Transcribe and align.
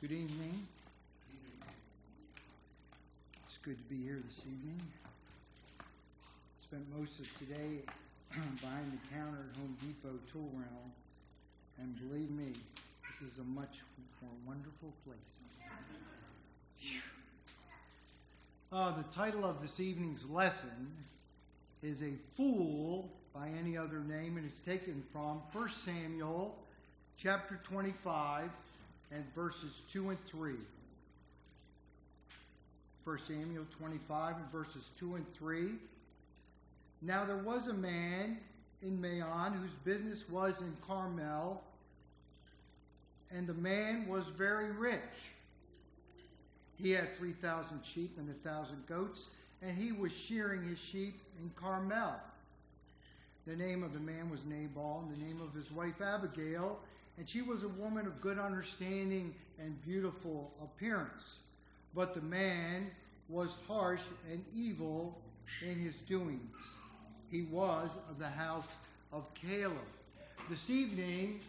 Good 0.00 0.12
evening. 0.12 0.54
It's 3.48 3.58
good 3.64 3.76
to 3.76 3.82
be 3.92 4.00
here 4.00 4.20
this 4.28 4.44
evening. 4.46 4.80
Spent 6.62 6.84
most 6.96 7.18
of 7.18 7.36
today 7.36 7.82
behind 8.30 8.92
the 8.92 9.12
counter 9.12 9.38
at 9.50 9.58
Home 9.58 9.76
Depot 9.80 10.16
tool 10.32 10.48
rental, 10.54 10.92
and 11.80 11.98
believe 12.08 12.30
me, 12.30 12.52
this 13.02 13.28
is 13.28 13.38
a 13.40 13.42
much 13.42 13.78
more 14.22 14.30
wonderful 14.46 14.92
place. 15.04 15.50
Uh, 18.70 18.92
the 18.96 19.02
title 19.12 19.44
of 19.44 19.60
this 19.60 19.80
evening's 19.80 20.24
lesson 20.30 20.92
is 21.82 22.02
A 22.02 22.12
Fool 22.36 23.10
by 23.34 23.48
Any 23.58 23.76
Other 23.76 23.98
Name, 23.98 24.36
and 24.36 24.46
it's 24.46 24.60
taken 24.60 25.02
from 25.12 25.42
1 25.52 25.70
Samuel 25.70 26.56
chapter 27.16 27.58
25 27.64 28.48
and 29.12 29.24
verses 29.34 29.82
2 29.92 30.10
and 30.10 30.24
3. 30.26 30.54
1 33.04 33.18
Samuel 33.18 33.64
25 33.78 34.36
and 34.36 34.52
verses 34.52 34.90
2 34.98 35.14
and 35.14 35.34
3. 35.34 35.70
Now 37.00 37.24
there 37.24 37.36
was 37.36 37.68
a 37.68 37.74
man 37.74 38.38
in 38.82 39.00
Maon 39.00 39.52
whose 39.54 39.72
business 39.84 40.28
was 40.28 40.60
in 40.60 40.76
Carmel, 40.86 41.62
and 43.30 43.46
the 43.46 43.54
man 43.54 44.06
was 44.06 44.24
very 44.24 44.70
rich. 44.72 45.00
He 46.76 46.90
had 46.90 47.16
3,000 47.16 47.80
sheep 47.84 48.16
and 48.18 48.28
1,000 48.28 48.86
goats, 48.86 49.26
and 49.62 49.76
he 49.76 49.92
was 49.92 50.12
shearing 50.12 50.62
his 50.62 50.78
sheep 50.78 51.18
in 51.40 51.50
Carmel. 51.56 52.14
The 53.46 53.56
name 53.56 53.82
of 53.82 53.94
the 53.94 54.00
man 54.00 54.30
was 54.30 54.44
Nabal, 54.44 55.04
and 55.04 55.16
the 55.16 55.24
name 55.24 55.40
of 55.40 55.54
his 55.54 55.72
wife 55.72 56.00
Abigail, 56.00 56.78
and 57.18 57.28
she 57.28 57.42
was 57.42 57.64
a 57.64 57.68
woman 57.68 58.06
of 58.06 58.20
good 58.20 58.38
understanding 58.38 59.34
and 59.58 59.84
beautiful 59.84 60.52
appearance. 60.62 61.38
But 61.94 62.14
the 62.14 62.20
man 62.20 62.90
was 63.28 63.54
harsh 63.66 64.00
and 64.30 64.44
evil 64.54 65.18
in 65.60 65.78
his 65.78 65.94
doings. 66.08 66.54
He 67.30 67.42
was 67.42 67.90
of 68.08 68.18
the 68.18 68.28
house 68.28 68.68
of 69.12 69.26
Caleb. 69.34 69.76
This 70.48 70.70
evening, 70.70 71.40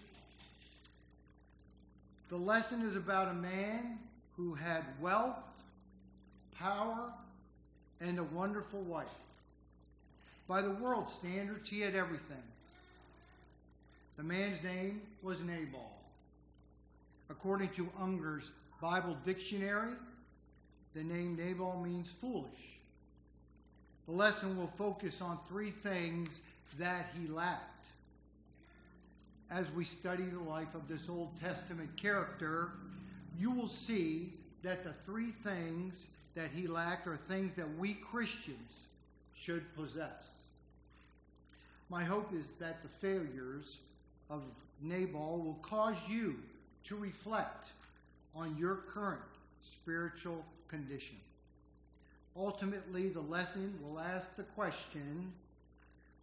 the 2.30 2.38
lesson 2.38 2.82
is 2.82 2.96
about 2.96 3.30
a 3.30 3.34
man 3.34 4.00
who 4.36 4.56
had 4.56 4.84
wealth, 5.00 5.38
power, 6.58 7.12
and 8.02 8.18
a 8.18 8.24
wonderful 8.24 8.82
wife. 8.82 9.08
By 10.48 10.62
the 10.64 10.72
world 10.72 11.10
standards, 11.12 11.70
he 11.70 11.82
had 11.82 11.96
everything. 11.96 12.42
The 14.20 14.26
man's 14.26 14.62
name 14.62 15.00
was 15.24 15.42
Nabal. 15.44 15.94
According 17.30 17.70
to 17.70 17.88
Unger's 17.98 18.52
Bible 18.82 19.16
Dictionary, 19.24 19.94
the 20.94 21.06
name 21.06 21.38
Nabal 21.38 21.80
means 21.82 22.10
foolish. 22.20 22.76
The 24.08 24.12
lesson 24.12 24.58
will 24.58 24.74
focus 24.78 25.22
on 25.22 25.40
three 25.48 25.72
things 25.72 26.42
that 26.78 27.08
he 27.18 27.30
lacked. 27.30 27.86
As 29.50 29.72
we 29.72 29.86
study 29.86 30.24
the 30.24 30.42
life 30.42 30.76
of 30.76 30.90
this 30.90 31.08
Old 31.08 31.40
Testament 31.40 31.96
character, 31.96 32.72
you 33.40 33.52
will 33.52 33.70
see 33.70 34.34
that 34.64 34.84
the 34.84 34.92
three 35.06 35.32
things 35.46 36.08
that 36.36 36.50
he 36.54 36.68
lacked 36.68 37.08
are 37.08 37.16
things 37.30 37.56
that 37.56 37.78
we 37.78 37.94
Christians 37.94 38.88
should 39.38 39.64
possess. 39.78 40.28
My 41.90 42.04
hope 42.04 42.34
is 42.34 42.52
that 42.60 42.84
the 42.84 42.90
failures 42.90 43.78
of 44.30 44.42
Nabal 44.82 45.40
will 45.40 45.60
cause 45.62 45.98
you 46.08 46.36
to 46.86 46.96
reflect 46.96 47.70
on 48.36 48.56
your 48.58 48.76
current 48.76 49.22
spiritual 49.64 50.46
condition. 50.68 51.16
Ultimately, 52.38 53.10
the 53.10 53.22
lesson 53.22 53.74
will 53.84 54.00
ask 54.00 54.36
the 54.36 54.44
question 54.44 55.32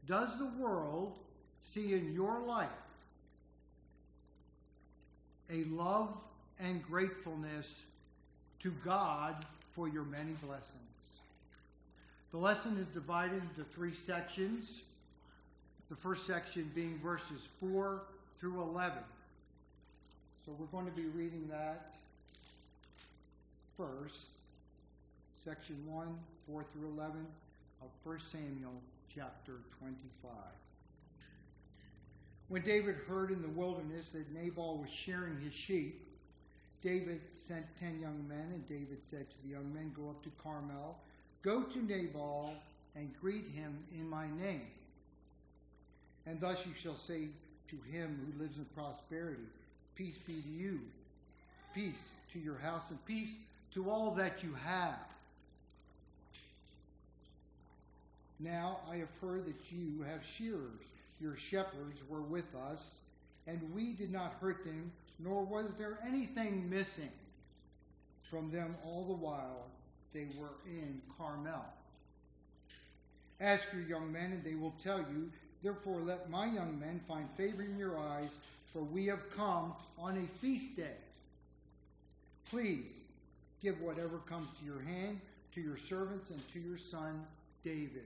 Does 0.07 0.39
the 0.39 0.51
world 0.59 1.15
see 1.63 1.93
in 1.93 2.15
your 2.15 2.41
life 2.41 2.69
a 5.53 5.65
love 5.65 6.17
and 6.61 6.83
gratefulness 6.87 7.83
to 8.61 8.71
God 8.85 9.35
for 9.75 9.89
your 9.89 10.05
many 10.05 10.33
blessings? 10.43 10.73
The 12.31 12.39
lesson 12.39 12.77
is 12.79 12.87
divided 12.89 13.43
into 13.43 13.65
three 13.75 13.95
sections. 13.95 14.81
The 15.89 15.97
first 15.97 16.27
section 16.27 16.69
being 16.75 16.99
verses 16.99 17.49
4 17.61 18.03
through 18.41 18.61
11. 18.61 18.99
So 20.45 20.53
we're 20.59 20.67
going 20.67 20.87
to 20.87 20.97
be 20.97 21.07
reading 21.17 21.49
that 21.51 21.95
first, 23.77 24.27
section 25.45 25.77
1, 25.87 26.07
4 26.51 26.65
through 26.73 26.89
11 26.89 27.25
of 27.83 27.89
1 28.03 28.19
Samuel 28.19 28.73
chapter 29.15 29.53
25. 29.81 30.33
When 32.49 32.63
David 32.63 32.97
heard 33.09 33.31
in 33.31 33.43
the 33.43 33.49
wilderness 33.49 34.11
that 34.11 34.33
Nabal 34.35 34.79
was 34.79 34.91
shearing 34.91 35.39
his 35.45 35.55
sheep, 35.55 36.01
David 36.83 37.21
sent 37.41 37.65
ten 37.79 37.99
young 38.01 38.27
men, 38.29 38.47
and 38.53 38.69
David 38.69 38.99
said 39.03 39.27
to 39.29 39.43
the 39.45 39.55
young 39.55 39.73
men, 39.75 39.93
Go 39.97 40.11
up 40.11 40.23
to 40.25 40.31
Carmel, 40.43 40.97
go 41.43 41.63
to 41.63 41.85
Nabal, 41.85 42.55
and 42.95 43.11
greet 43.21 43.45
him 43.55 43.77
in 43.99 44.09
my 44.09 44.27
name. 44.41 44.67
And 46.27 46.41
thus 46.41 46.67
you 46.67 46.73
shall 46.75 46.97
say 46.97 47.29
to 47.69 47.77
him 47.91 48.19
who 48.25 48.43
lives 48.43 48.59
in 48.59 48.65
prosperity, 48.77 49.43
Peace 49.95 50.19
be 50.27 50.35
to 50.35 50.49
you, 50.49 50.81
peace 51.75 52.11
to 52.33 52.39
your 52.39 52.59
house, 52.59 52.91
and 52.91 53.07
peace 53.07 53.31
to 53.75 53.89
all 53.91 54.11
that 54.13 54.43
you 54.43 54.55
have. 54.65 54.99
Now 58.39 58.79
I 58.91 58.97
have 58.97 59.09
heard 59.21 59.47
that 59.47 59.73
you 59.73 60.03
have 60.03 60.21
shearers. 60.27 60.61
Your 61.21 61.37
shepherds 61.37 62.03
were 62.11 62.21
with 62.21 62.55
us, 62.71 62.95
and 63.47 63.59
we 63.75 63.93
did 63.93 64.13
not 64.13 64.35
hurt 64.41 64.65
them, 64.65 64.91
nor 65.19 65.45
was 65.45 65.73
there 65.79 65.99
anything 66.07 66.69
missing 66.69 67.11
from 68.31 68.51
them 68.51 68.75
all 68.85 69.05
the 69.05 69.15
while 69.15 69.67
they 70.13 70.27
were 70.39 70.53
in 70.67 71.01
Carmel. 71.17 71.65
Ask 73.41 73.65
your 73.73 73.83
young 73.83 74.13
men, 74.13 74.33
and 74.33 74.45
they 74.45 74.55
will 74.55 74.75
tell 74.83 74.99
you. 74.99 75.31
Therefore, 75.63 76.01
let 76.01 76.31
my 76.31 76.47
young 76.47 76.79
men 76.79 77.01
find 77.09 77.29
favor 77.37 77.63
in 77.63 77.79
your 77.79 77.99
eyes, 77.99 78.31
for 78.73 78.83
we 78.83 79.07
have 79.07 79.31
come 79.37 79.73
on 79.99 80.17
a 80.17 80.41
feast 80.41 80.77
day. 80.77 80.97
Please 82.51 83.01
give 83.63 83.81
whatever 83.81 84.19
comes 84.29 84.49
to 84.59 84.65
your 84.65 84.81
hand 84.83 85.21
to 85.57 85.61
your 85.63 85.79
servants 85.79 86.31
and 86.31 86.53
to 86.53 86.61
your 86.61 86.77
son 86.77 87.21
David. 87.65 88.05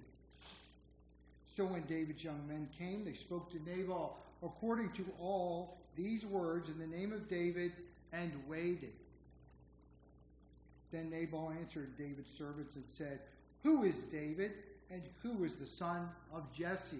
So 1.56 1.64
when 1.64 1.82
David's 1.82 2.24
young 2.24 2.40
men 2.48 2.68
came, 2.78 3.04
they 3.04 3.12
spoke 3.12 3.50
to 3.50 3.58
Nabal 3.68 4.16
according 4.42 4.90
to 4.92 5.04
all 5.20 5.76
these 5.96 6.24
words 6.24 6.68
in 6.68 6.78
the 6.78 6.96
name 6.96 7.12
of 7.12 7.28
David 7.28 7.72
and 8.12 8.32
waited. 8.48 8.92
Then 10.92 11.10
Nabal 11.10 11.52
answered 11.60 11.88
David's 11.98 12.36
servants 12.38 12.76
and 12.76 12.84
said, 12.88 13.18
Who 13.64 13.82
is 13.82 13.98
David 14.04 14.52
and 14.90 15.02
who 15.22 15.44
is 15.44 15.54
the 15.56 15.66
son 15.66 16.08
of 16.32 16.44
Jesse? 16.54 16.98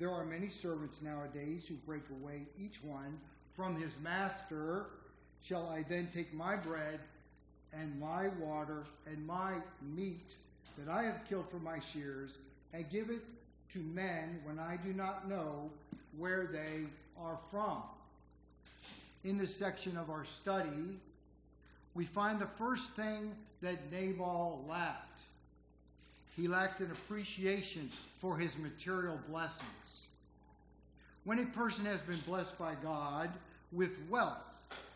There 0.00 0.10
are 0.10 0.24
many 0.24 0.48
servants 0.48 1.02
nowadays 1.02 1.66
who 1.68 1.74
break 1.86 2.04
away 2.22 2.40
each 2.58 2.82
one 2.82 3.20
from 3.54 3.78
his 3.78 3.92
master. 4.02 4.86
Shall 5.44 5.68
I 5.68 5.84
then 5.90 6.08
take 6.12 6.32
my 6.32 6.56
bread 6.56 7.00
and 7.78 8.00
my 8.00 8.28
water 8.40 8.84
and 9.06 9.26
my 9.26 9.52
meat 9.94 10.32
that 10.78 10.90
I 10.90 11.02
have 11.02 11.20
killed 11.28 11.50
for 11.50 11.58
my 11.58 11.80
shears 11.80 12.30
and 12.72 12.88
give 12.90 13.10
it 13.10 13.20
to 13.74 13.78
men 13.94 14.40
when 14.44 14.58
I 14.58 14.78
do 14.78 14.94
not 14.94 15.28
know 15.28 15.70
where 16.16 16.48
they 16.50 16.86
are 17.22 17.38
from? 17.50 17.82
In 19.24 19.36
this 19.36 19.54
section 19.54 19.98
of 19.98 20.08
our 20.08 20.24
study, 20.24 20.96
we 21.94 22.06
find 22.06 22.38
the 22.38 22.46
first 22.46 22.92
thing 22.92 23.32
that 23.60 23.92
Nabal 23.92 24.64
lacked. 24.66 25.20
He 26.36 26.48
lacked 26.48 26.80
an 26.80 26.90
appreciation 26.90 27.90
for 28.22 28.38
his 28.38 28.56
material 28.56 29.18
blessings. 29.28 29.68
When 31.24 31.38
a 31.38 31.46
person 31.46 31.84
has 31.84 32.00
been 32.00 32.18
blessed 32.26 32.58
by 32.58 32.74
God 32.82 33.30
with 33.72 33.90
wealth 34.08 34.38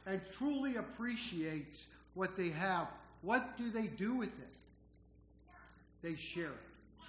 and 0.07 0.21
truly 0.37 0.77
appreciates 0.77 1.87
what 2.15 2.37
they 2.37 2.49
have, 2.51 2.89
what 3.23 3.57
do 3.59 3.71
they 3.71 3.87
do 3.87 4.15
with 4.15 4.29
it? 4.29 4.55
They 6.03 6.17
share 6.17 6.47
it. 6.47 7.05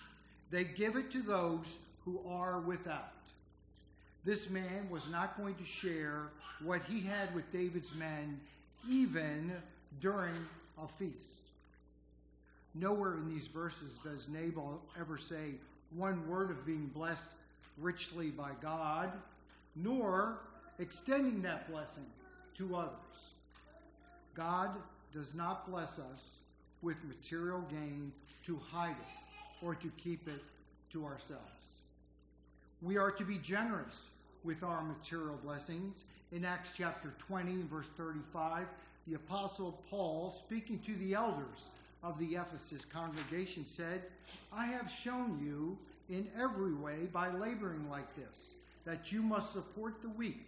They 0.51 0.63
give 0.63 0.95
it 0.95 1.11
to 1.11 1.21
those 1.21 1.77
who 2.03 2.19
are 2.29 2.59
without. 2.59 3.11
This 4.23 4.49
man 4.49 4.87
was 4.89 5.09
not 5.11 5.37
going 5.37 5.55
to 5.55 5.65
share 5.65 6.27
what 6.63 6.81
he 6.87 7.01
had 7.01 7.33
with 7.35 7.51
David's 7.51 7.93
men, 7.95 8.39
even 8.89 9.51
during 10.01 10.33
a 10.81 10.87
feast. 10.87 11.13
Nowhere 12.73 13.13
in 13.13 13.29
these 13.29 13.47
verses 13.47 13.91
does 14.03 14.27
Nabal 14.29 14.81
ever 14.99 15.17
say 15.17 15.51
one 15.95 16.27
word 16.29 16.49
of 16.49 16.65
being 16.65 16.87
blessed 16.93 17.29
richly 17.77 18.29
by 18.29 18.51
God, 18.61 19.11
nor 19.75 20.37
extending 20.79 21.41
that 21.41 21.69
blessing 21.69 22.05
to 22.57 22.75
others. 22.75 22.91
God 24.35 24.71
does 25.13 25.33
not 25.33 25.69
bless 25.69 25.99
us 25.99 26.33
with 26.81 26.97
material 27.05 27.63
gain 27.69 28.11
to 28.45 28.59
hide 28.71 28.91
it 28.91 29.65
or 29.65 29.75
to 29.75 29.89
keep 29.97 30.27
it 30.27 30.43
to 30.91 31.05
ourselves. 31.05 31.41
We 32.81 32.97
are 32.97 33.11
to 33.11 33.23
be 33.23 33.37
generous 33.37 34.07
with 34.43 34.63
our 34.63 34.83
material 34.83 35.39
blessings. 35.43 36.03
In 36.31 36.45
Acts 36.45 36.71
chapter 36.77 37.13
20, 37.27 37.63
verse 37.63 37.87
35, 37.97 38.67
the 39.07 39.15
Apostle 39.15 39.79
Paul, 39.89 40.35
speaking 40.45 40.79
to 40.85 40.95
the 40.95 41.13
elders 41.13 41.67
of 42.03 42.19
the 42.19 42.35
Ephesus 42.35 42.85
congregation, 42.85 43.65
said, 43.65 44.01
I 44.53 44.65
have 44.65 44.91
shown 44.91 45.39
you 45.43 45.77
in 46.09 46.27
every 46.39 46.73
way 46.73 47.07
by 47.11 47.29
laboring 47.31 47.89
like 47.89 48.15
this 48.15 48.53
that 48.85 49.11
you 49.11 49.21
must 49.21 49.53
support 49.53 50.01
the 50.01 50.09
weak 50.09 50.47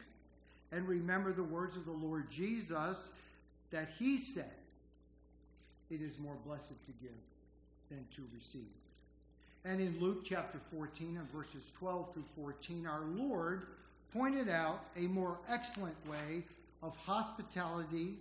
and 0.72 0.88
remember 0.88 1.32
the 1.32 1.44
words 1.44 1.76
of 1.76 1.86
the 1.86 1.92
Lord 1.92 2.30
Jesus 2.30 3.10
that 3.72 3.90
he 3.98 4.18
said, 4.18 4.52
It 5.90 6.02
is 6.02 6.20
more 6.20 6.36
blessed 6.46 6.70
to 6.70 6.92
give 7.02 7.12
than 7.90 8.06
to 8.16 8.22
receive. 8.36 8.62
And 9.66 9.82
in 9.82 10.00
Luke 10.00 10.24
chapter 10.24 10.60
14 10.74 11.18
and 11.18 11.32
verses 11.32 11.72
12 11.80 12.14
through 12.14 12.26
14, 12.44 12.88
our 12.88 13.02
Lord 13.16 13.64
pointed 14.14 14.50
out 14.50 14.86
a 14.96 15.02
more 15.02 15.38
excellent 15.50 15.96
way 16.10 16.44
of 16.84 16.96
hospitality 16.98 18.14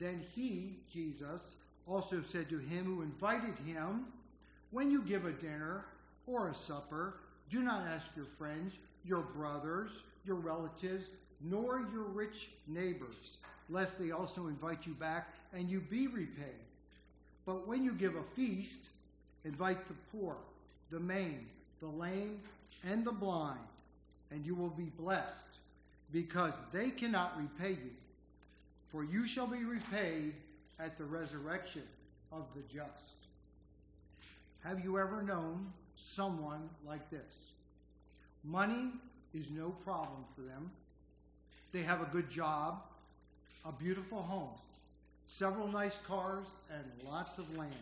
than 0.00 0.20
he, 0.34 0.72
Jesus, 0.92 1.54
also 1.86 2.20
said 2.22 2.48
to 2.48 2.58
him 2.58 2.84
who 2.84 3.02
invited 3.02 3.54
him, 3.64 4.06
When 4.70 4.90
you 4.90 5.02
give 5.02 5.24
a 5.24 5.32
dinner 5.32 5.84
or 6.26 6.48
a 6.48 6.54
supper, 6.54 7.14
do 7.50 7.62
not 7.62 7.86
ask 7.86 8.06
your 8.16 8.26
friends, 8.38 8.74
your 9.04 9.20
brothers, 9.20 9.90
your 10.26 10.36
relatives, 10.36 11.06
nor 11.42 11.84
your 11.92 12.04
rich 12.04 12.48
neighbors, 12.66 13.38
lest 13.70 13.98
they 13.98 14.10
also 14.10 14.46
invite 14.46 14.86
you 14.86 14.92
back 14.94 15.28
and 15.54 15.68
you 15.68 15.80
be 15.80 16.06
repaid. 16.08 16.62
But 17.44 17.68
when 17.68 17.84
you 17.84 17.92
give 17.92 18.16
a 18.16 18.22
feast, 18.34 18.80
invite 19.44 19.86
the 19.86 19.94
poor, 20.12 20.36
the 20.90 20.98
maimed, 20.98 21.46
the 21.80 21.86
lame, 21.86 22.40
and 22.84 23.04
the 23.04 23.12
blind, 23.12 23.58
and 24.30 24.44
you 24.44 24.54
will 24.54 24.70
be 24.70 24.90
blessed, 24.98 25.30
because 26.12 26.54
they 26.72 26.90
cannot 26.90 27.38
repay 27.38 27.70
you. 27.70 27.90
For 28.90 29.04
you 29.04 29.26
shall 29.26 29.46
be 29.46 29.64
repaid 29.64 30.32
at 30.80 30.98
the 30.98 31.04
resurrection 31.04 31.82
of 32.32 32.44
the 32.54 32.62
just. 32.72 32.90
Have 34.66 34.82
you 34.84 34.98
ever 34.98 35.22
known 35.22 35.64
someone 35.96 36.68
like 36.84 37.08
this? 37.08 37.44
Money 38.44 38.90
is 39.32 39.48
no 39.52 39.70
problem 39.84 40.24
for 40.34 40.40
them. 40.40 40.68
They 41.72 41.82
have 41.82 42.02
a 42.02 42.06
good 42.06 42.28
job, 42.28 42.82
a 43.64 43.70
beautiful 43.70 44.22
home, 44.22 44.58
several 45.28 45.68
nice 45.68 45.96
cars, 46.08 46.48
and 46.72 46.84
lots 47.08 47.38
of 47.38 47.56
land. 47.56 47.72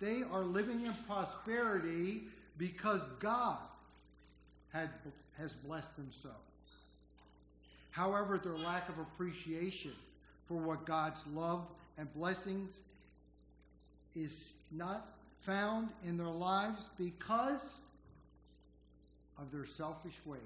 They 0.00 0.24
are 0.32 0.42
living 0.42 0.84
in 0.84 0.92
prosperity 1.06 2.22
because 2.58 3.02
God 3.20 3.58
had, 4.72 4.90
has 5.38 5.52
blessed 5.52 5.94
them 5.94 6.08
so. 6.10 6.30
However, 7.92 8.38
their 8.42 8.56
lack 8.56 8.88
of 8.88 8.98
appreciation 8.98 9.92
for 10.48 10.54
what 10.54 10.84
God's 10.84 11.24
love 11.28 11.64
and 11.96 12.12
blessings 12.12 12.80
is 14.16 14.56
not 14.72 15.06
found 15.46 15.88
in 16.04 16.18
their 16.18 16.26
lives 16.26 16.84
because 16.98 17.62
of 19.38 19.50
their 19.52 19.64
selfish 19.64 20.18
ways. 20.26 20.40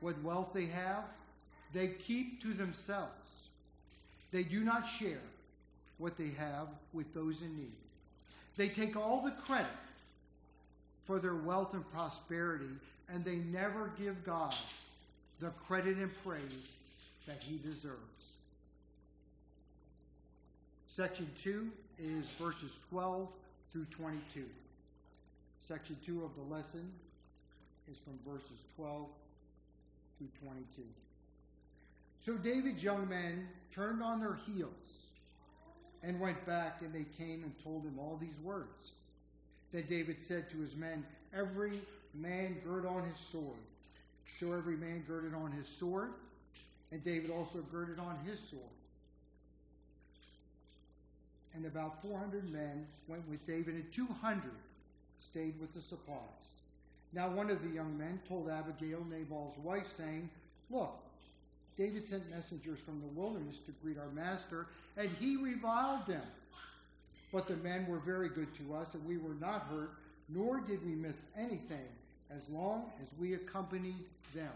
What 0.00 0.22
wealth 0.22 0.50
they 0.54 0.66
have, 0.66 1.04
they 1.74 1.88
keep 1.88 2.40
to 2.42 2.54
themselves. 2.54 3.48
They 4.30 4.44
do 4.44 4.60
not 4.60 4.86
share 4.86 5.20
what 5.98 6.16
they 6.16 6.30
have 6.38 6.68
with 6.92 7.12
those 7.12 7.42
in 7.42 7.56
need. 7.56 7.72
They 8.56 8.68
take 8.68 8.96
all 8.96 9.22
the 9.22 9.32
credit 9.42 9.66
for 11.06 11.18
their 11.18 11.34
wealth 11.34 11.74
and 11.74 11.90
prosperity, 11.92 12.66
and 13.12 13.24
they 13.24 13.36
never 13.36 13.90
give 13.98 14.24
God 14.24 14.54
the 15.40 15.50
credit 15.66 15.96
and 15.96 16.10
praise 16.24 16.72
that 17.26 17.38
he 17.40 17.58
deserves. 17.58 18.17
Section 20.98 21.30
2 21.44 21.64
is 22.02 22.26
verses 22.40 22.76
12 22.90 23.28
through 23.70 23.86
22. 23.92 24.42
Section 25.60 25.96
2 26.04 26.24
of 26.24 26.34
the 26.34 26.52
lesson 26.52 26.90
is 27.88 27.96
from 27.98 28.18
verses 28.26 28.58
12 28.74 29.06
through 30.18 30.26
22. 30.42 30.82
So 32.26 32.32
David's 32.32 32.82
young 32.82 33.08
men 33.08 33.46
turned 33.72 34.02
on 34.02 34.18
their 34.18 34.40
heels 34.44 34.72
and 36.02 36.18
went 36.18 36.44
back, 36.44 36.78
and 36.80 36.92
they 36.92 37.06
came 37.16 37.44
and 37.44 37.52
told 37.62 37.84
him 37.84 37.96
all 38.00 38.18
these 38.20 38.40
words. 38.42 38.90
Then 39.72 39.84
David 39.88 40.16
said 40.20 40.50
to 40.50 40.56
his 40.56 40.74
men, 40.74 41.04
Every 41.32 41.74
man 42.12 42.56
gird 42.64 42.84
on 42.84 43.04
his 43.04 43.20
sword. 43.30 43.62
So 44.40 44.52
every 44.52 44.76
man 44.76 45.04
girded 45.06 45.32
on 45.32 45.52
his 45.52 45.68
sword, 45.68 46.10
and 46.90 47.04
David 47.04 47.30
also 47.30 47.60
girded 47.70 48.00
on 48.00 48.18
his 48.26 48.40
sword. 48.40 48.64
And 51.58 51.66
about 51.66 52.00
400 52.02 52.52
men 52.52 52.86
went 53.08 53.28
with 53.28 53.44
David, 53.44 53.74
and 53.74 53.92
200 53.92 54.42
stayed 55.20 55.54
with 55.60 55.74
the 55.74 55.80
supplies. 55.80 56.20
Now 57.12 57.30
one 57.30 57.50
of 57.50 57.60
the 57.64 57.74
young 57.74 57.98
men 57.98 58.20
told 58.28 58.48
Abigail, 58.48 59.04
Nabal's 59.10 59.58
wife, 59.64 59.90
saying, 59.92 60.30
Look, 60.70 60.94
David 61.76 62.06
sent 62.06 62.30
messengers 62.30 62.78
from 62.78 63.00
the 63.00 63.20
wilderness 63.20 63.56
to 63.66 63.72
greet 63.82 63.98
our 63.98 64.10
master, 64.14 64.66
and 64.96 65.10
he 65.18 65.36
reviled 65.36 66.06
them. 66.06 66.22
But 67.32 67.48
the 67.48 67.56
men 67.56 67.88
were 67.88 67.98
very 67.98 68.28
good 68.28 68.54
to 68.58 68.76
us, 68.76 68.94
and 68.94 69.04
we 69.04 69.16
were 69.16 69.34
not 69.40 69.66
hurt, 69.68 69.90
nor 70.28 70.60
did 70.60 70.86
we 70.86 70.92
miss 70.92 71.20
anything, 71.36 71.88
as 72.30 72.48
long 72.52 72.84
as 73.02 73.08
we 73.18 73.34
accompanied 73.34 74.04
them. 74.32 74.52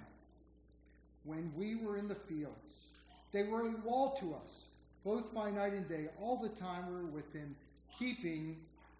When 1.25 1.51
we 1.59 1.75
were 1.75 1.97
in 1.97 2.07
the 2.07 2.15
fields, 2.15 2.55
they 3.33 3.43
were 3.43 3.63
a 3.63 3.73
wall 3.85 4.17
to 4.21 4.35
us, 4.35 4.63
both 5.05 5.35
by 5.35 5.51
night 5.51 5.73
and 5.73 5.89
day, 5.89 6.07
all 6.21 6.37
the 6.37 6.49
time 6.49 6.87
we 6.87 6.95
were 6.95 7.11
with 7.11 7.33
them, 7.33 7.55
keeping 7.99 8.57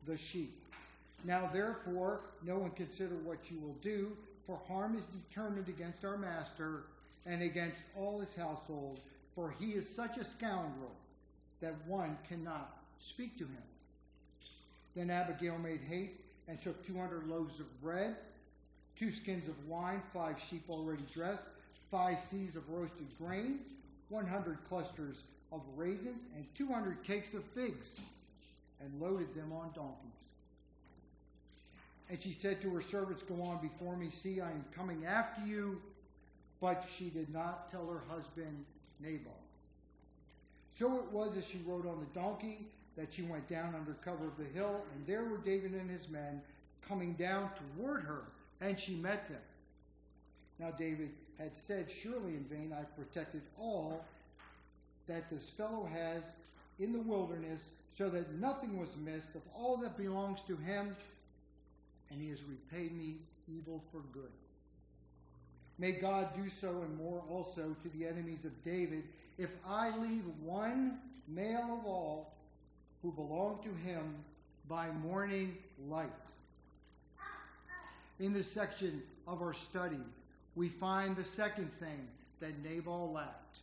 the 0.07 0.17
sheep. 0.17 0.53
Now, 1.25 1.49
therefore, 1.53 2.21
no 2.45 2.59
one 2.59 2.71
consider 2.71 3.15
what 3.25 3.39
you 3.51 3.59
will 3.61 3.77
do, 3.83 4.11
for 4.47 4.59
harm 4.67 4.97
is 4.97 5.05
determined 5.05 5.69
against 5.69 6.05
our 6.05 6.17
master 6.17 6.83
and 7.27 7.43
against 7.43 7.79
all 7.97 8.19
his 8.19 8.35
household, 8.35 8.99
for 9.35 9.55
he 9.61 9.71
is 9.71 9.89
such 9.89 10.19
a 10.19 10.25
scoundrel 10.25 10.91
that 11.61 11.75
one 11.87 12.17
cannot 12.29 12.77
speak 13.01 13.39
to 13.39 13.45
him. 13.45 13.63
Then 14.97 15.11
Abigail 15.11 15.59
made 15.59 15.81
haste 15.89 16.19
and 16.49 16.61
took 16.61 16.85
200 16.85 17.29
loaves 17.29 17.61
of 17.61 17.83
bread, 17.83 18.17
two 18.99 19.13
skins 19.13 19.47
of 19.47 19.69
wine, 19.69 20.03
five 20.13 20.37
sheep 20.51 20.65
already 20.69 21.05
dressed, 21.15 21.47
five 21.91 22.17
seahs 22.17 22.57
of 22.57 22.69
roasted 22.69 23.07
grain, 23.19 23.61
100 24.09 24.59
clusters 24.69 25.17
of 25.53 25.61
raisins, 25.77 26.23
and 26.37 26.45
200 26.57 27.03
cakes 27.05 27.35
of 27.35 27.45
figs, 27.45 27.93
and 28.81 29.01
loaded 29.01 29.35
them 29.35 29.53
on 29.53 29.71
donkeys. 29.75 30.13
And 32.11 32.23
she 32.23 32.33
said 32.33 32.61
to 32.63 32.71
her 32.75 32.83
servants, 32.83 33.23
Go 33.23 33.43
on 33.43 33.59
before 33.59 33.97
me, 33.97 34.11
see, 34.11 34.41
I 34.41 34.51
am 34.51 34.65
coming 34.77 35.05
after 35.07 35.47
you. 35.47 35.81
But 36.61 36.85
she 36.97 37.09
did 37.11 37.33
not 37.33 37.71
tell 37.71 37.87
her 37.87 38.03
husband, 38.09 38.65
Nabal. 39.01 39.35
So 40.79 40.97
it 40.97 41.11
was 41.11 41.37
as 41.37 41.47
she 41.47 41.59
rode 41.67 41.87
on 41.87 42.01
the 42.01 42.21
donkey 42.21 42.59
that 42.97 43.13
she 43.13 43.23
went 43.23 43.49
down 43.49 43.75
under 43.75 43.95
cover 44.05 44.27
of 44.27 44.37
the 44.37 44.45
hill, 44.45 44.83
and 44.95 45.07
there 45.07 45.25
were 45.25 45.39
David 45.39 45.73
and 45.73 45.91
his 45.91 46.09
men 46.09 46.41
coming 46.87 47.15
down 47.15 47.51
toward 47.77 48.03
her, 48.03 48.23
and 48.61 48.79
she 48.79 48.95
met 48.95 49.29
them. 49.29 49.41
Now 50.59 50.71
David 50.79 51.11
had 51.39 51.57
said, 51.57 51.87
Surely 51.91 52.35
in 52.35 52.45
vain 52.51 52.75
I've 52.79 52.95
protected 52.97 53.43
all 53.59 54.05
that 55.09 55.29
this 55.31 55.49
fellow 55.51 55.89
has 55.93 56.23
in 56.79 56.93
the 56.93 57.01
wilderness, 57.01 57.71
so 57.97 58.09
that 58.09 58.33
nothing 58.41 58.79
was 58.79 58.89
missed 59.05 59.35
of 59.35 59.43
all 59.55 59.77
that 59.77 59.97
belongs 59.97 60.41
to 60.47 60.57
him 60.57 60.97
and 62.11 62.21
he 62.21 62.31
has 62.31 62.41
repaid 62.43 62.97
me 62.97 63.15
evil 63.49 63.83
for 63.91 64.01
good. 64.13 64.31
May 65.79 65.93
God 65.93 66.29
do 66.37 66.49
so 66.49 66.69
and 66.69 66.97
more 66.97 67.23
also 67.31 67.75
to 67.83 67.89
the 67.97 68.07
enemies 68.07 68.45
of 68.45 68.65
David 68.65 69.03
if 69.39 69.51
I 69.67 69.97
leave 69.99 70.23
one 70.45 70.99
male 71.29 71.79
of 71.81 71.87
all 71.87 72.33
who 73.03 73.13
belong 73.13 73.59
to 73.65 73.89
him 73.89 74.15
by 74.69 74.87
morning 75.03 75.57
light. 75.89 76.07
In 78.21 78.33
this 78.33 78.51
section 78.51 79.03
of 79.27 79.43
our 79.43 79.55
study, 79.55 79.97
we 80.55 80.69
find 80.69 81.17
the 81.17 81.25
second 81.25 81.71
thing 81.81 82.07
that 82.41 82.63
Nabal 82.63 83.13
lacked. 83.13 83.59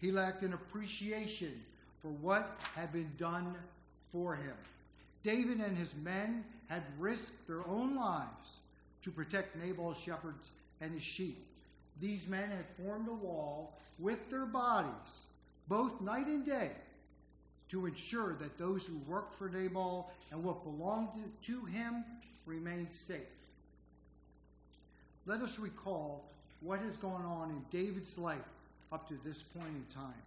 He 0.00 0.12
lacked 0.12 0.42
an 0.42 0.52
appreciation 0.52 1.52
for 2.02 2.08
what 2.08 2.56
had 2.74 2.92
been 2.92 3.10
done 3.18 3.54
for 4.12 4.36
him. 4.36 4.54
David 5.24 5.58
and 5.58 5.76
his 5.76 5.92
men 5.96 6.44
had 6.68 6.82
risked 6.98 7.46
their 7.46 7.66
own 7.66 7.96
lives 7.96 8.56
to 9.02 9.10
protect 9.10 9.56
Nabal's 9.56 9.98
shepherds 9.98 10.50
and 10.80 10.92
his 10.92 11.02
sheep. 11.02 11.36
these 12.00 12.28
men 12.28 12.48
had 12.50 12.64
formed 12.84 13.08
a 13.08 13.12
wall 13.12 13.72
with 13.98 14.30
their 14.30 14.46
bodies, 14.46 15.24
both 15.68 16.00
night 16.00 16.26
and 16.26 16.46
day, 16.46 16.70
to 17.70 17.86
ensure 17.86 18.34
that 18.34 18.56
those 18.56 18.86
who 18.86 18.96
worked 19.08 19.34
for 19.34 19.48
Nabal 19.48 20.08
and 20.30 20.44
what 20.44 20.62
belonged 20.62 21.08
to, 21.46 21.64
him 21.64 22.04
remained 22.46 22.92
safe. 22.92 23.18
Let 25.26 25.40
us 25.40 25.58
recall 25.58 26.24
what 26.60 26.78
has 26.80 26.96
gone 26.96 27.24
on 27.24 27.50
in 27.50 27.64
David's 27.70 28.16
life 28.16 28.38
up 28.92 29.08
to 29.08 29.14
this 29.24 29.42
point 29.42 29.68
in 29.68 29.84
time. 29.94 30.22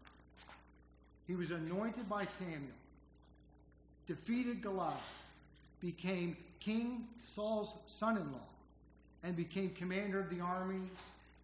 He 1.28 1.36
was 1.36 1.52
anointed 1.52 2.10
by 2.10 2.26
Samuel, 2.26 2.60
defeated 4.08 4.62
Goliath, 4.62 4.98
became 5.82 6.36
King 6.60 7.06
Saul's 7.36 7.74
son 7.88 8.18
in 8.18 8.32
law, 8.32 8.40
and 9.24 9.36
became 9.36 9.70
commander 9.70 10.20
of 10.20 10.30
the 10.30 10.42
armies 10.42 10.90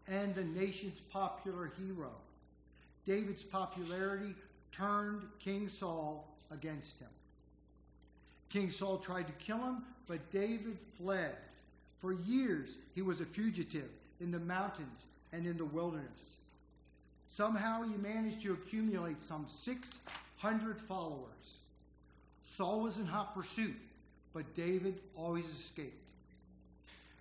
and 0.08 0.34
the 0.36 0.44
nation's 0.44 1.00
popular 1.12 1.72
hero. 1.78 2.12
David's 3.06 3.44
popularity 3.44 4.34
turned 4.72 5.22
King 5.40 5.70
Saul 5.70 6.28
against 6.52 7.00
him. 7.00 7.08
King 8.50 8.72
Saul 8.72 8.98
tried 8.98 9.28
to 9.28 9.34
kill 9.34 9.58
him, 9.58 9.84
but 10.08 10.32
David 10.32 10.78
fled. 11.02 11.36
For 12.02 12.14
years, 12.14 12.78
he 12.96 13.02
was 13.02 13.22
a 13.22 13.26
fugitive 13.26 13.90
in 14.22 14.32
the 14.32 14.40
mountains 14.40 15.06
and 15.34 15.46
in 15.46 15.58
the 15.58 15.66
wilderness. 15.66 16.36
Somehow, 17.38 17.84
he 17.84 17.96
managed 17.98 18.42
to 18.42 18.54
accumulate 18.54 19.22
some 19.22 19.46
600 19.48 20.82
followers. 20.82 21.60
Saul 22.56 22.82
was 22.82 22.98
in 22.98 23.06
hot 23.06 23.36
pursuit, 23.36 23.76
but 24.34 24.56
David 24.56 24.96
always 25.16 25.46
escaped. 25.46 26.02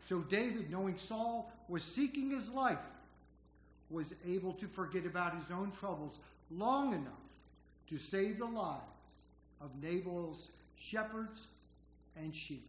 So 0.08 0.20
David, 0.20 0.70
knowing 0.70 0.96
Saul 0.96 1.52
was 1.68 1.82
seeking 1.82 2.30
his 2.30 2.48
life, 2.48 2.78
was 3.90 4.14
able 4.26 4.54
to 4.54 4.66
forget 4.68 5.04
about 5.04 5.34
his 5.34 5.54
own 5.54 5.70
troubles 5.78 6.14
long 6.50 6.94
enough 6.94 7.12
to 7.90 7.98
save 7.98 8.38
the 8.38 8.46
lives 8.46 8.80
of 9.60 9.70
Nabal's 9.82 10.48
shepherds 10.78 11.42
and 12.16 12.34
sheep. 12.34 12.66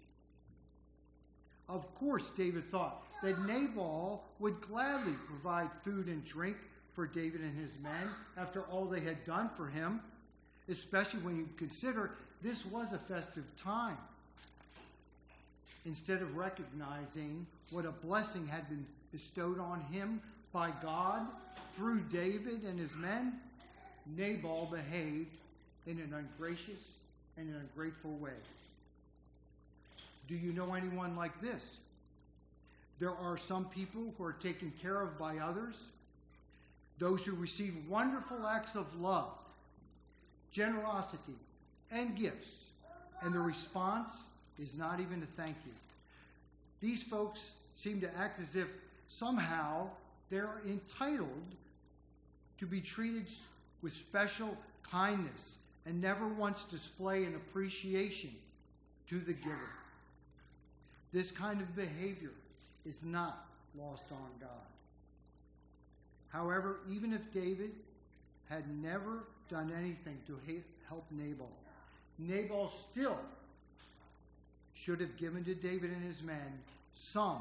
Of 1.70 1.96
course, 1.96 2.30
David 2.32 2.70
thought 2.70 3.01
that 3.24 3.39
Nabal 3.46 4.22
would 4.39 4.60
gladly 4.60 5.13
provide 5.30 5.70
food 5.86 6.08
and 6.08 6.25
drink 6.25 6.58
for 6.98 7.06
David 7.06 7.42
and 7.42 7.56
his 7.56 7.70
men 7.84 8.10
after 8.39 8.62
all 8.72 8.86
they 8.86 9.01
had 9.01 9.24
done 9.24 9.51
for 9.56 9.68
him, 9.68 10.00
especially 10.68 11.20
when 11.20 11.38
you 11.38 11.48
consider 11.56 12.10
this 12.42 12.66
was 12.66 12.92
a 12.92 12.98
festive 12.98 13.44
time 13.63 13.96
instead 15.86 16.24
of 16.24 16.36
recognizing 16.36 17.46
what 17.70 17.86
a 17.86 17.92
blessing 17.92 18.48
had 18.48 18.68
been 18.68 18.84
bestowed 19.12 19.60
on 19.60 19.80
him 19.92 20.20
by 20.51 20.72
God 20.82 21.22
through 21.75 22.00
David 22.12 22.63
and 22.63 22.80
his 22.80 22.96
men, 22.96 23.32
Nabal 24.18 24.68
behaved 24.72 25.30
in 25.86 26.00
an 26.00 26.16
ungracious 26.16 26.82
and 27.38 27.48
an 27.48 27.62
ungrateful 27.62 28.13
way. 28.13 28.32
Do 30.27 30.34
you 30.34 30.51
know 30.51 30.74
anyone 30.74 31.16
like 31.16 31.39
this? 31.42 31.77
There 33.00 33.13
are 33.13 33.38
some 33.38 33.66
people 33.66 34.16
who 34.18 34.24
are 34.24 34.34
taken 34.34 34.74
care 34.82 35.00
of 35.00 35.20
by 35.20 35.38
others, 35.38 35.75
those 37.00 37.25
who 37.25 37.36
receive 37.36 37.74
wonderful 37.88 38.46
acts 38.48 38.75
of 38.75 38.86
love, 39.00 39.32
generosity, 40.51 41.36
and 41.92 42.16
gifts, 42.16 42.63
and 43.22 43.34
the 43.34 43.39
response 43.39 44.24
is 44.60 44.77
not 44.77 45.00
even 45.00 45.22
a 45.22 45.42
thank 45.42 45.56
you. 45.66 45.72
These 46.82 47.04
folks 47.04 47.51
seem 47.75 48.01
to 48.01 48.18
act 48.18 48.39
as 48.39 48.56
if 48.56 48.68
somehow 49.10 49.88
they're 50.30 50.62
entitled 50.68 51.30
to 52.60 52.66
be 52.66 52.82
treated 52.82 53.25
with 53.82 53.94
special 53.94 54.58
kindness 54.89 55.58
and 55.86 56.01
never 56.01 56.27
once 56.27 56.63
display 56.66 57.24
an 57.24 57.36
appreciation 57.36 58.32
to 59.10 59.20
the 59.20 59.34
giver. 59.34 59.72
This 61.13 61.32
kind 61.32 61.62
of 61.62 61.75
behavior 61.75 62.32
is 62.86 63.04
not 63.04 63.46
lost 63.80 64.06
on 64.12 64.30
God. 64.39 64.50
However, 66.38 66.77
even 66.88 67.13
if 67.13 67.34
David 67.34 67.72
had 68.48 68.63
never 68.84 69.24
done 69.50 69.72
anything 69.75 70.20
to 70.27 70.38
help 70.88 71.03
Nabal, 71.10 71.50
Nabal 72.20 72.70
still 72.70 73.17
should 74.75 75.01
have 75.01 75.17
given 75.17 75.44
to 75.46 75.56
David 75.56 75.89
and 75.89 76.03
his 76.03 76.22
men 76.22 76.60
some 76.96 77.39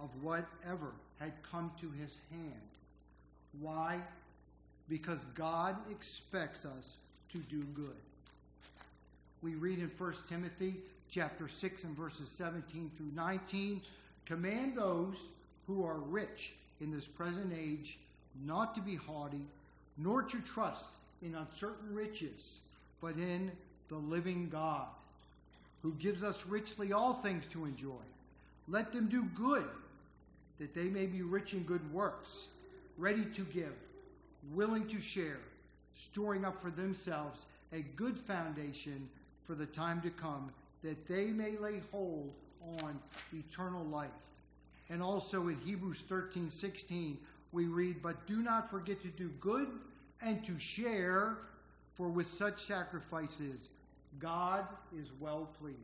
of 0.00 0.10
whatever 0.22 0.88
had 1.18 1.32
come 1.50 1.70
to 1.80 1.90
his 1.98 2.18
hand. 2.30 2.60
Why? 3.62 3.96
Because 4.90 5.24
God 5.34 5.74
expects 5.90 6.66
us 6.66 6.94
to 7.32 7.38
do 7.38 7.62
good. 7.74 7.96
We 9.42 9.54
read 9.54 9.78
in 9.78 9.90
1 9.96 10.14
Timothy 10.28 10.74
chapter 11.10 11.48
6 11.48 11.84
and 11.84 11.96
verses 11.96 12.28
17 12.28 12.90
through 12.98 13.12
19, 13.14 13.80
command 14.26 14.76
those 14.76 15.16
who 15.66 15.86
are 15.86 15.96
rich 15.96 16.52
in 16.82 16.92
this 16.92 17.06
present 17.06 17.50
age 17.58 17.96
not 18.44 18.74
to 18.74 18.80
be 18.80 18.96
haughty, 18.96 19.42
nor 19.98 20.22
to 20.22 20.38
trust 20.40 20.86
in 21.22 21.34
uncertain 21.34 21.94
riches, 21.94 22.58
but 23.00 23.16
in 23.16 23.50
the 23.88 23.96
living 23.96 24.48
God, 24.50 24.86
who 25.82 25.92
gives 25.92 26.22
us 26.22 26.44
richly 26.46 26.92
all 26.92 27.14
things 27.14 27.46
to 27.52 27.64
enjoy. 27.64 27.92
Let 28.68 28.92
them 28.92 29.08
do 29.08 29.22
good, 29.34 29.66
that 30.58 30.74
they 30.74 30.84
may 30.84 31.06
be 31.06 31.22
rich 31.22 31.52
in 31.52 31.62
good 31.62 31.92
works, 31.92 32.48
ready 32.98 33.24
to 33.24 33.42
give, 33.42 33.74
willing 34.54 34.86
to 34.88 35.00
share, 35.00 35.38
storing 35.96 36.44
up 36.44 36.60
for 36.60 36.70
themselves 36.70 37.46
a 37.72 37.80
good 37.96 38.16
foundation 38.16 39.08
for 39.46 39.54
the 39.54 39.66
time 39.66 40.00
to 40.02 40.10
come, 40.10 40.50
that 40.82 41.08
they 41.08 41.26
may 41.26 41.56
lay 41.58 41.80
hold 41.92 42.30
on 42.82 42.98
eternal 43.32 43.84
life. 43.84 44.10
And 44.90 45.02
also 45.02 45.48
in 45.48 45.56
Hebrews 45.64 46.00
13 46.02 46.50
16, 46.50 47.18
we 47.56 47.64
read, 47.64 48.02
But 48.02 48.26
do 48.26 48.42
not 48.42 48.70
forget 48.70 49.00
to 49.02 49.08
do 49.08 49.30
good 49.40 49.66
and 50.22 50.44
to 50.44 50.56
share, 50.60 51.38
for 51.96 52.08
with 52.08 52.28
such 52.28 52.62
sacrifices 52.62 53.68
God 54.20 54.64
is 54.96 55.08
well 55.18 55.48
pleased. 55.60 55.78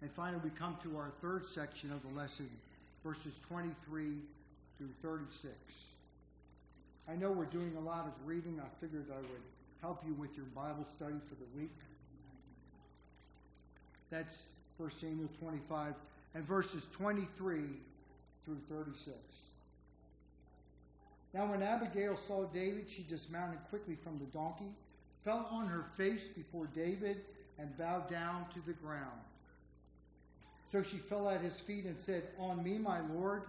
And 0.00 0.10
finally, 0.12 0.40
we 0.42 0.50
come 0.50 0.76
to 0.84 0.96
our 0.96 1.10
third 1.20 1.44
section 1.44 1.90
of 1.90 2.02
the 2.02 2.18
lesson, 2.18 2.48
verses 3.04 3.32
23 3.48 4.14
through 4.78 4.88
36. 5.02 5.52
I 7.08 7.16
know 7.16 7.32
we're 7.32 7.44
doing 7.46 7.72
a 7.76 7.80
lot 7.80 8.06
of 8.06 8.12
reading. 8.26 8.60
I 8.60 8.68
figured 8.80 9.04
I 9.10 9.20
would 9.20 9.42
help 9.82 10.02
you 10.06 10.14
with 10.14 10.34
your 10.36 10.46
Bible 10.54 10.86
study 10.96 11.16
for 11.28 11.34
the 11.34 11.60
week. 11.60 11.70
That's 14.10 14.44
1 14.78 14.90
Samuel 14.92 15.28
25 15.40 15.94
and 16.34 16.44
verses 16.44 16.86
23 16.92 17.60
through 18.44 18.58
36. 18.68 19.16
Now, 21.32 21.46
when 21.46 21.62
Abigail 21.62 22.16
saw 22.16 22.44
David, 22.46 22.86
she 22.88 23.04
dismounted 23.08 23.60
quickly 23.68 23.94
from 23.94 24.18
the 24.18 24.24
donkey, 24.36 24.72
fell 25.24 25.48
on 25.52 25.66
her 25.66 25.84
face 25.96 26.24
before 26.24 26.66
David, 26.74 27.18
and 27.58 27.76
bowed 27.78 28.10
down 28.10 28.46
to 28.54 28.66
the 28.66 28.72
ground. 28.72 29.20
So 30.66 30.82
she 30.82 30.96
fell 30.96 31.28
at 31.28 31.40
his 31.40 31.54
feet 31.54 31.84
and 31.84 31.98
said, 31.98 32.22
On 32.38 32.62
me, 32.62 32.78
my 32.78 33.00
Lord, 33.00 33.42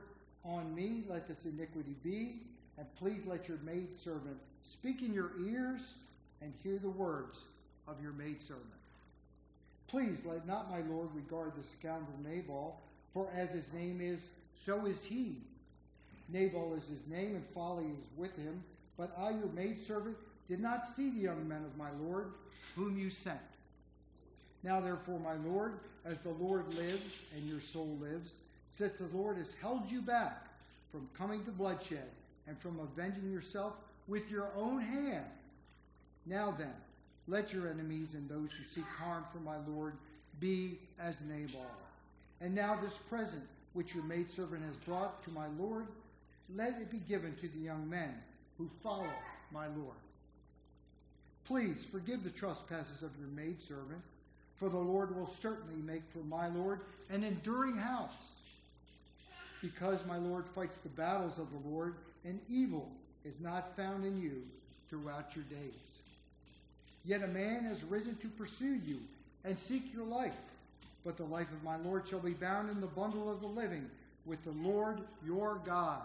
on 0.44 0.74
me 0.76 1.04
let 1.08 1.28
this 1.28 1.46
iniquity 1.46 1.96
be, 2.04 2.36
and 2.78 2.88
please 3.00 3.26
let 3.26 3.48
your 3.48 3.60
maidservant 3.64 4.38
speak 4.66 5.02
in 5.02 5.14
your 5.14 5.32
ears 5.40 5.94
and 6.42 6.52
hear 6.64 6.78
the 6.78 6.90
words 6.90 7.46
of 7.88 8.02
your 8.02 8.14
maidservant. 8.14 8.66
Please 9.88 10.24
let 10.26 10.48
not 10.48 10.72
my 10.72 10.82
Lord 10.82 11.10
regard 11.14 11.52
the 11.56 11.64
scoundrel 11.64 12.18
Nabal, 12.24 12.80
for 13.14 13.28
as 13.36 13.52
his 13.52 13.72
name 13.74 14.00
is, 14.02 14.20
so 14.66 14.86
is 14.86 15.04
he. 15.04 15.36
Nabal 16.30 16.74
is 16.76 16.88
his 16.88 17.06
name, 17.08 17.36
and 17.36 17.46
folly 17.54 17.86
is 17.86 18.18
with 18.18 18.36
him. 18.38 18.64
But 18.98 19.12
I, 19.18 19.32
your 19.32 19.50
maidservant, 19.56 20.16
did 20.48 20.60
not 20.60 20.88
see 20.88 21.10
the 21.10 21.22
young 21.22 21.48
men 21.48 21.64
of 21.64 21.78
my 21.78 21.90
Lord, 22.06 22.28
whom 22.76 22.98
you 22.98 23.10
sent. 23.10 23.40
Now, 24.64 24.80
therefore, 24.80 25.20
my 25.20 25.36
Lord, 25.50 25.74
as 26.06 26.18
the 26.20 26.30
Lord 26.30 26.68
lives 26.76 27.18
and 27.36 27.48
your 27.48 27.60
soul 27.60 27.98
lives, 28.00 28.34
since 28.78 28.94
the 28.94 29.18
Lord 29.18 29.38
has 29.38 29.54
held 29.62 29.90
you 29.92 30.02
back 30.02 30.46
from 30.92 31.08
coming 31.18 31.44
to 31.46 31.52
bloodshed 31.52 32.10
and 32.48 32.58
from 32.60 32.80
avenging 32.80 33.32
yourself 33.32 33.74
with 34.08 34.30
your 34.30 34.48
own 34.58 34.82
hand. 34.82 35.26
Now 36.26 36.54
then, 36.58 36.74
let 37.28 37.54
your 37.54 37.68
enemies 37.68 38.14
and 38.14 38.28
those 38.30 38.52
who 38.52 38.64
seek 38.74 38.86
harm 38.86 39.24
for 39.32 39.40
my 39.40 39.58
Lord 39.68 39.94
be 40.40 40.78
as 41.00 41.22
Nabal. 41.22 41.66
And 42.42 42.54
now 42.56 42.78
this 42.82 42.98
present 42.98 43.44
which 43.74 43.94
your 43.94 44.04
maidservant 44.04 44.64
has 44.66 44.76
brought 44.78 45.24
to 45.24 45.32
my 45.32 45.48
Lord, 45.60 45.86
let 46.56 46.82
it 46.82 46.92
be 46.92 47.00
given 47.00 47.36
to 47.38 47.48
the 47.48 47.60
young 47.60 47.90
men 47.90 48.14
who 48.58 48.70
follow 48.84 49.08
my 49.54 49.68
Lord. 49.68 49.96
Please 51.48 51.86
forgive 51.92 52.24
the 52.24 52.30
trespasses 52.30 53.04
of 53.04 53.12
your 53.20 53.30
maidservant 53.30 54.02
for 54.62 54.70
the 54.70 54.78
Lord 54.78 55.16
will 55.16 55.28
certainly 55.42 55.82
make 55.82 56.04
for 56.14 56.24
my 56.26 56.48
Lord 56.48 56.82
an 57.10 57.24
enduring 57.24 57.76
house. 57.78 58.14
because 59.62 60.04
my 60.08 60.18
Lord 60.18 60.46
fights 60.56 60.78
the 60.78 60.90
battles 60.90 61.38
of 61.38 61.48
the 61.52 61.70
Lord, 61.70 61.94
and 62.26 62.40
evil 62.50 62.90
is 63.24 63.40
not 63.40 63.76
found 63.76 64.04
in 64.04 64.20
you 64.20 64.42
throughout 64.90 65.36
your 65.36 65.46
days. 65.46 65.80
Yet 67.06 67.22
a 67.22 67.28
man 67.28 67.64
has 67.66 67.84
risen 67.84 68.16
to 68.18 68.28
pursue 68.28 68.80
you 68.88 68.98
and 69.46 69.60
seek 69.60 69.94
your 69.94 70.06
life. 70.06 70.34
But 71.06 71.18
the 71.18 71.24
life 71.24 71.52
of 71.52 71.64
my 71.64 71.78
Lord 71.78 72.08
shall 72.08 72.20
be 72.20 72.32
bound 72.32 72.70
in 72.70 72.80
the 72.80 72.88
bundle 72.88 73.32
of 73.32 73.42
the 73.42 73.48
living 73.48 73.90
with 74.26 74.44
the 74.44 74.52
Lord 74.68 75.00
your 75.26 75.60
God. 75.66 76.02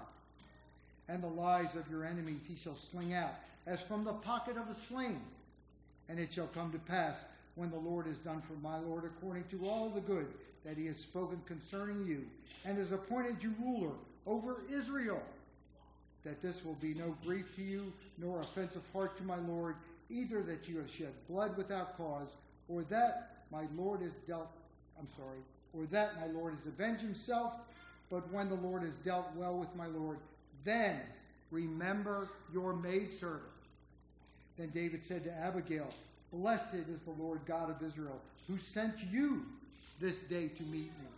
And 1.08 1.22
the 1.22 1.28
lies 1.28 1.74
of 1.76 1.90
your 1.90 2.04
enemies 2.04 2.44
he 2.48 2.56
shall 2.56 2.76
sling 2.76 3.14
out, 3.14 3.34
as 3.66 3.80
from 3.80 4.04
the 4.04 4.12
pocket 4.12 4.56
of 4.56 4.68
a 4.70 4.74
sling. 4.74 5.20
And 6.08 6.18
it 6.18 6.32
shall 6.32 6.46
come 6.48 6.72
to 6.72 6.78
pass, 6.78 7.16
when 7.56 7.70
the 7.70 7.78
Lord 7.78 8.06
has 8.06 8.18
done 8.18 8.42
for 8.42 8.54
my 8.62 8.78
Lord 8.78 9.04
according 9.04 9.44
to 9.50 9.68
all 9.68 9.88
the 9.88 10.00
good 10.00 10.26
that 10.64 10.76
he 10.76 10.86
has 10.86 10.96
spoken 10.96 11.40
concerning 11.46 12.06
you, 12.06 12.22
and 12.64 12.76
has 12.76 12.92
appointed 12.92 13.42
you 13.42 13.54
ruler 13.62 13.92
over 14.26 14.56
Israel, 14.70 15.22
that 16.24 16.42
this 16.42 16.64
will 16.64 16.74
be 16.74 16.92
no 16.94 17.14
grief 17.24 17.54
to 17.56 17.62
you, 17.62 17.92
nor 18.18 18.40
offensive 18.40 18.82
heart 18.92 19.16
to 19.18 19.24
my 19.24 19.36
Lord, 19.36 19.76
either 20.10 20.42
that 20.42 20.68
you 20.68 20.78
have 20.78 20.90
shed 20.90 21.12
blood 21.28 21.56
without 21.56 21.96
cause, 21.96 22.28
or 22.68 22.82
that 22.82 23.30
my 23.52 23.62
Lord 23.76 24.00
has 24.00 24.12
dealt, 24.26 24.50
I'm 24.98 25.08
sorry, 25.16 25.38
or 25.74 25.86
that 25.90 26.18
my 26.20 26.26
Lord 26.38 26.54
has 26.54 26.66
avenged 26.66 27.02
himself, 27.02 27.52
but 28.10 28.30
when 28.32 28.48
the 28.48 28.54
Lord 28.56 28.82
has 28.82 28.94
dealt 28.96 29.28
well 29.36 29.56
with 29.58 29.74
my 29.76 29.86
Lord, 29.86 30.18
then 30.64 31.00
remember 31.50 32.28
your 32.52 32.72
maidservant. 32.72 33.42
Then 34.58 34.70
David 34.70 35.04
said 35.04 35.24
to 35.24 35.32
Abigail, 35.32 35.88
Blessed 36.32 36.74
is 36.74 37.00
the 37.00 37.22
Lord 37.22 37.40
God 37.46 37.70
of 37.70 37.86
Israel, 37.86 38.20
who 38.48 38.58
sent 38.58 38.94
you 39.10 39.42
this 40.00 40.22
day 40.24 40.48
to 40.48 40.62
meet 40.64 40.90
me. 40.90 41.08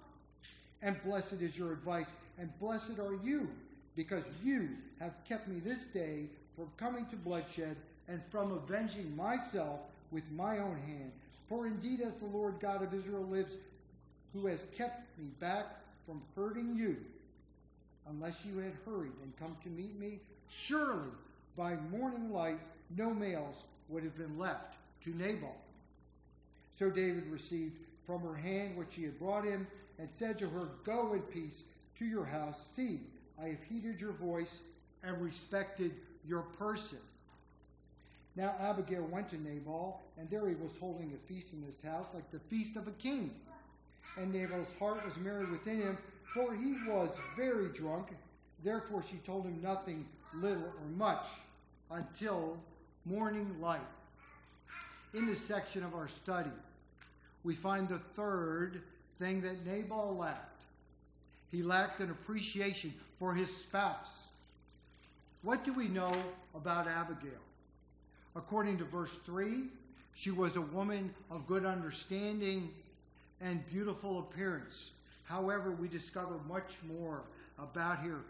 And 0.83 1.03
blessed 1.03 1.41
is 1.41 1.59
your 1.59 1.73
advice, 1.73 2.11
and 2.39 2.57
blessed 2.61 2.99
are 2.99 3.15
you, 3.25 3.49
because 3.97 4.25
you 4.45 4.69
have 5.01 5.13
kept 5.29 5.49
me 5.49 5.61
this 5.61 5.87
day 5.87 6.25
from 6.57 6.69
coming 6.77 7.07
to 7.07 7.17
bloodshed 7.17 7.77
and 8.09 8.21
from 8.31 8.53
avenging 8.53 9.15
myself 9.17 9.81
with 10.11 10.25
my 10.33 10.59
own 10.59 10.77
hand. 10.87 11.13
For 11.49 11.67
indeed, 11.67 12.01
as 12.01 12.15
the 12.15 12.27
Lord 12.27 12.55
God 12.61 12.83
of 12.83 12.93
Israel 12.95 13.23
lives, 13.23 13.55
who 14.33 14.47
has 14.47 14.67
kept 14.77 15.19
me 15.19 15.27
back 15.41 15.67
from 16.07 16.21
hurting 16.35 16.77
you, 16.77 16.97
unless 18.09 18.45
you 18.45 18.59
had 18.59 18.73
hurried 18.85 19.13
and 19.23 19.39
come 19.39 19.57
to 19.63 19.69
meet 19.71 19.99
me, 19.99 20.19
surely 20.51 21.11
by 21.57 21.77
morning 21.91 22.33
light 22.33 22.59
no 22.97 23.13
males 23.13 23.57
would 23.89 24.03
have 24.03 24.17
been 24.17 24.39
left 24.39 24.75
to 25.05 25.11
Nabal. 25.11 25.57
So 26.79 26.91
David 26.91 27.27
received 27.31 27.75
from 28.07 28.23
her 28.23 28.35
hand 28.35 28.77
what 28.77 28.87
she 28.91 29.03
had 29.05 29.19
brought 29.19 29.45
him 29.45 29.67
and 29.99 30.09
said 30.15 30.39
to 30.39 30.49
her, 30.49 30.69
Go 30.85 31.13
in 31.13 31.21
peace 31.21 31.65
to 31.99 32.05
your 32.05 32.25
house. 32.25 32.71
See, 32.75 33.01
I 33.41 33.49
have 33.49 33.63
heeded 33.69 34.01
your 34.01 34.13
voice 34.13 34.61
and 35.03 35.21
respected 35.21 35.93
your 36.27 36.43
person. 36.59 36.99
Now 38.37 38.55
Abigail 38.61 39.03
went 39.03 39.31
to 39.31 39.37
Nabal, 39.37 40.01
and 40.17 40.31
there 40.31 40.49
he 40.49 40.55
was 40.55 40.77
holding 40.79 41.13
a 41.13 41.33
feast 41.33 41.53
in 41.53 41.63
his 41.63 41.83
house, 41.83 42.07
like 42.15 42.31
the 42.31 42.39
feast 42.39 42.77
of 42.77 42.87
a 42.87 42.93
king. 42.93 43.31
And 44.17 44.33
Nabal's 44.33 44.67
heart 44.79 45.05
was 45.05 45.17
merry 45.19 45.45
within 45.47 45.81
him, 45.81 45.99
for 46.35 46.55
he 46.55 46.75
was 46.89 47.11
very 47.37 47.69
drunk. 47.69 48.09
Therefore 48.65 49.05
she 49.09 49.17
told 49.19 49.45
him 49.45 49.61
nothing 49.63 50.05
little 50.35 50.65
or 50.65 50.89
much 50.97 51.25
until 51.91 52.57
morning 53.05 53.55
light. 53.61 53.81
In 55.15 55.27
this 55.27 55.41
section 55.41 55.83
of 55.85 55.95
our 55.95 56.09
study, 56.09 56.51
we 57.45 57.55
find 57.55 57.89
the 57.89 57.99
third 57.99 58.83
thing 59.19 59.41
that 59.43 59.65
Nabal 59.65 60.17
lacked. 60.17 60.61
He 61.51 61.63
lacked 61.63 62.01
an 62.01 62.11
appreciation 62.11 62.93
for 63.19 63.33
his 63.35 63.55
spouse. 63.55 64.27
What 65.43 65.65
do 65.65 65.73
we 65.73 65.89
know 65.89 66.15
about 66.55 66.89
Abigail? 66.89 67.31
According 68.37 68.79
to 68.79 68.85
verse 68.85 69.17
3, 69.25 69.65
she 70.15 70.31
was 70.31 70.57
a 70.57 70.61
woman 70.61 71.15
of 71.31 71.47
good 71.47 71.65
understanding 71.65 72.69
and 73.41 73.69
beautiful 73.71 74.19
appearance. 74.21 74.91
However, 75.25 75.71
we 75.71 75.89
discover 75.89 76.35
much 76.49 76.77
more 76.87 77.23
about 77.59 77.99
her, 77.99 78.21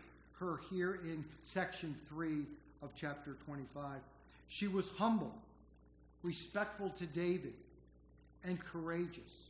her 0.40 0.60
here 0.70 0.98
in 1.04 1.24
section 1.44 1.94
3 2.10 2.42
of 2.82 2.90
chapter 2.96 3.36
25. 3.46 3.98
She 4.48 4.68
was 4.68 4.88
humble, 4.96 5.32
respectful 6.22 6.90
to 6.98 7.06
David, 7.06 7.52
and 8.44 8.58
courageous. 8.58 9.48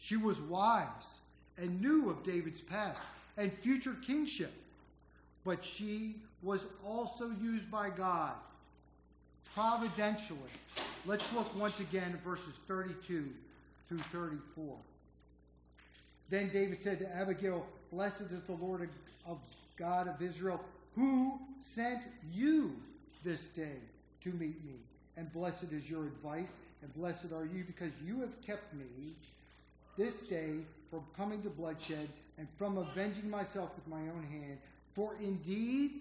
She 0.00 0.16
was 0.16 0.38
wise 0.40 1.18
and 1.56 1.80
knew 1.80 2.10
of 2.10 2.24
David's 2.24 2.60
past 2.60 3.02
and 3.36 3.52
future 3.52 3.96
kingship. 4.06 4.52
But 5.44 5.64
she 5.64 6.16
was 6.42 6.64
also 6.86 7.30
used 7.42 7.70
by 7.70 7.90
God 7.90 8.32
providentially. 9.54 10.38
Let's 11.06 11.30
look 11.32 11.58
once 11.58 11.80
again 11.80 12.12
at 12.12 12.20
verses 12.22 12.54
32 12.66 13.24
through 13.88 13.98
34. 13.98 14.76
Then 16.30 16.50
David 16.52 16.82
said 16.82 16.98
to 17.00 17.16
Abigail, 17.16 17.66
Blessed 17.92 18.22
is 18.22 18.42
the 18.42 18.52
Lord 18.52 18.88
of 19.26 19.38
God 19.76 20.08
of 20.08 20.20
Israel, 20.22 20.60
who 20.94 21.38
sent 21.62 22.00
you 22.32 22.74
this 23.24 23.46
day 23.48 23.76
to 24.22 24.30
meet 24.30 24.64
me. 24.64 24.74
And 25.16 25.32
blessed 25.32 25.72
is 25.72 25.88
your 25.88 26.02
advice, 26.02 26.50
and 26.82 26.94
blessed 26.94 27.32
are 27.34 27.44
you, 27.44 27.64
because 27.64 27.92
you 28.04 28.20
have 28.20 28.42
kept 28.46 28.74
me 28.74 29.12
this 29.96 30.22
day 30.22 30.54
from 30.90 31.02
coming 31.16 31.42
to 31.42 31.50
bloodshed 31.50 32.08
and 32.38 32.48
from 32.58 32.78
avenging 32.78 33.30
myself 33.30 33.70
with 33.76 33.86
my 33.88 34.00
own 34.00 34.26
hand. 34.30 34.58
For 34.94 35.14
indeed, 35.22 35.92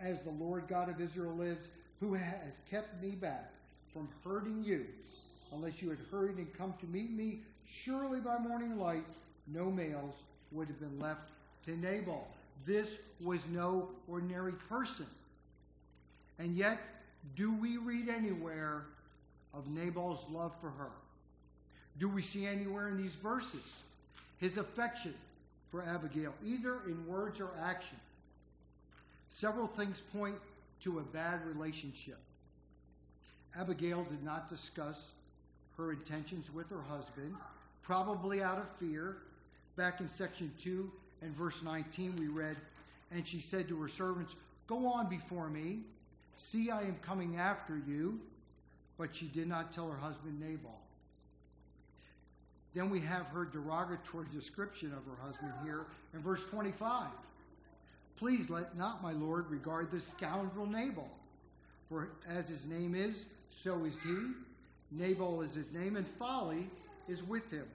as 0.00 0.22
the 0.22 0.30
Lord 0.30 0.66
God 0.68 0.88
of 0.88 1.00
Israel 1.00 1.34
lives, 1.34 1.66
who 2.00 2.14
has 2.14 2.58
kept 2.70 3.00
me 3.02 3.10
back 3.10 3.50
from 3.92 4.08
hurting 4.24 4.64
you, 4.64 4.84
unless 5.54 5.80
you 5.82 5.90
had 5.90 5.98
hurried 6.10 6.36
and 6.36 6.52
come 6.56 6.74
to 6.80 6.86
meet 6.86 7.10
me, 7.10 7.40
surely 7.84 8.20
by 8.20 8.38
morning 8.38 8.78
light 8.78 9.04
no 9.52 9.70
males 9.70 10.14
would 10.52 10.68
have 10.68 10.80
been 10.80 10.98
left 10.98 11.22
to 11.66 11.76
Nabal. 11.76 12.26
This 12.66 12.96
was 13.22 13.40
no 13.52 13.88
ordinary 14.08 14.52
person. 14.68 15.06
And 16.38 16.56
yet, 16.56 16.78
do 17.36 17.52
we 17.52 17.76
read 17.76 18.08
anywhere 18.08 18.82
of 19.52 19.68
Nabal's 19.68 20.24
love 20.30 20.52
for 20.60 20.70
her? 20.70 20.90
Do 21.98 22.08
we 22.08 22.22
see 22.22 22.46
anywhere 22.46 22.88
in 22.88 22.96
these 22.96 23.12
verses 23.12 23.80
his 24.40 24.56
affection 24.56 25.14
for 25.70 25.82
Abigail, 25.82 26.34
either 26.44 26.78
in 26.86 27.06
words 27.06 27.40
or 27.40 27.50
action? 27.62 27.98
Several 29.34 29.66
things 29.66 30.00
point 30.12 30.36
to 30.82 30.98
a 30.98 31.02
bad 31.02 31.40
relationship. 31.46 32.18
Abigail 33.56 34.04
did 34.04 34.24
not 34.24 34.48
discuss 34.48 35.10
her 35.76 35.92
intentions 35.92 36.52
with 36.52 36.70
her 36.70 36.82
husband, 36.88 37.34
probably 37.82 38.42
out 38.42 38.58
of 38.58 38.68
fear. 38.78 39.16
Back 39.76 40.00
in 40.00 40.08
section 40.08 40.50
2 40.62 40.90
and 41.22 41.34
verse 41.36 41.62
19, 41.62 42.16
we 42.16 42.28
read, 42.28 42.56
And 43.10 43.26
she 43.26 43.40
said 43.40 43.68
to 43.68 43.80
her 43.82 43.88
servants, 43.88 44.36
Go 44.66 44.86
on 44.86 45.08
before 45.08 45.48
me. 45.48 45.78
See, 46.36 46.70
I 46.70 46.82
am 46.82 46.96
coming 47.02 47.36
after 47.36 47.80
you. 47.86 48.20
But 48.96 49.14
she 49.14 49.26
did 49.26 49.48
not 49.48 49.72
tell 49.72 49.90
her 49.90 49.98
husband 49.98 50.40
Nabal. 50.40 50.78
Then 52.74 52.90
we 52.90 53.00
have 53.00 53.26
her 53.28 53.44
derogatory 53.44 54.26
description 54.32 54.92
of 54.92 55.04
her 55.04 55.22
husband 55.24 55.52
here 55.64 55.82
in 56.12 56.20
verse 56.20 56.44
25. 56.50 57.06
Please 58.18 58.50
let 58.50 58.76
not 58.76 59.02
my 59.02 59.12
Lord 59.12 59.50
regard 59.50 59.90
this 59.90 60.06
scoundrel 60.06 60.66
Nabal, 60.66 61.08
for 61.88 62.08
as 62.28 62.48
his 62.48 62.66
name 62.66 62.94
is, 62.94 63.26
so 63.50 63.84
is 63.84 64.00
he. 64.02 64.16
Nabal 64.90 65.42
is 65.42 65.54
his 65.54 65.70
name, 65.72 65.96
and 65.96 66.06
folly 66.06 66.66
is 67.08 67.22
with 67.22 67.50
him. 67.50 67.66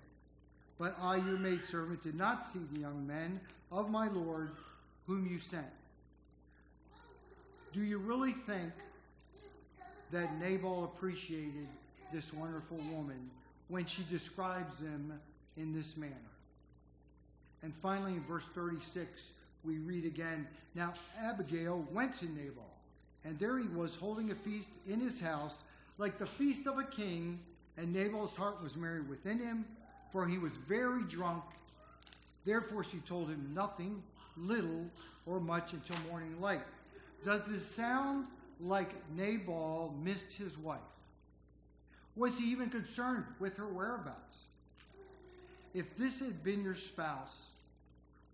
But 0.78 0.96
I, 1.02 1.18
your 1.18 1.38
maidservant, 1.38 2.04
did 2.04 2.16
not 2.16 2.46
see 2.46 2.60
the 2.72 2.80
young 2.80 3.06
men 3.06 3.40
of 3.72 3.92
my 3.92 4.08
Lord 4.08 4.52
whom 5.08 5.28
you 5.30 5.40
sent. 5.40 5.66
Do 7.74 7.82
you 7.82 7.98
really 7.98 8.32
think 8.32 8.72
that 10.12 10.28
Nabal 10.40 10.86
appreciated 10.86 11.68
this 12.12 12.34
wonderful 12.34 12.78
woman 12.92 13.30
when 13.68 13.86
she 13.86 14.04
describes 14.10 14.78
them 14.78 15.14
in 15.58 15.76
this 15.76 15.98
manner? 15.98 16.14
And 17.62 17.74
finally, 17.74 18.14
in 18.14 18.22
verse 18.22 18.48
36, 18.56 19.32
we 19.66 19.78
read 19.80 20.06
again 20.06 20.48
Now 20.76 20.94
Abigail 21.22 21.86
went 21.92 22.18
to 22.20 22.26
Nabal, 22.26 22.72
and 23.26 23.38
there 23.38 23.60
he 23.60 23.68
was 23.68 23.96
holding 23.96 24.32
a 24.32 24.36
feast 24.36 24.72
in 24.88 25.00
his 25.00 25.20
house, 25.20 25.54
like 26.00 26.18
the 26.18 26.26
feast 26.26 26.66
of 26.66 26.80
a 26.80 26.84
king, 26.84 27.38
and 27.78 27.94
Nabal's 27.94 28.36
heart 28.36 28.64
was 28.64 28.76
merry 28.76 29.02
within 29.02 29.38
him, 29.38 29.66
for 30.12 30.26
he 30.26 30.38
was 30.38 30.54
very 30.54 31.04
drunk. 31.04 31.44
Therefore 32.46 32.84
she 32.84 32.98
told 33.00 33.28
him 33.28 33.52
nothing, 33.54 34.02
little 34.38 34.86
or 35.26 35.42
much, 35.42 35.74
until 35.74 35.98
morning 36.10 36.40
light. 36.42 36.62
Does 37.26 37.44
this 37.44 37.66
sound 37.66 38.26
like 38.62 38.90
Nabal 39.16 39.94
missed 40.02 40.34
his 40.34 40.58
wife? 40.58 40.80
Was 42.16 42.38
he 42.38 42.46
even 42.46 42.70
concerned 42.70 43.26
with 43.40 43.58
her 43.58 43.68
whereabouts? 43.68 44.38
If 45.74 45.98
this 45.98 46.20
had 46.20 46.44
been 46.44 46.64
your 46.64 46.76
spouse, 46.76 47.48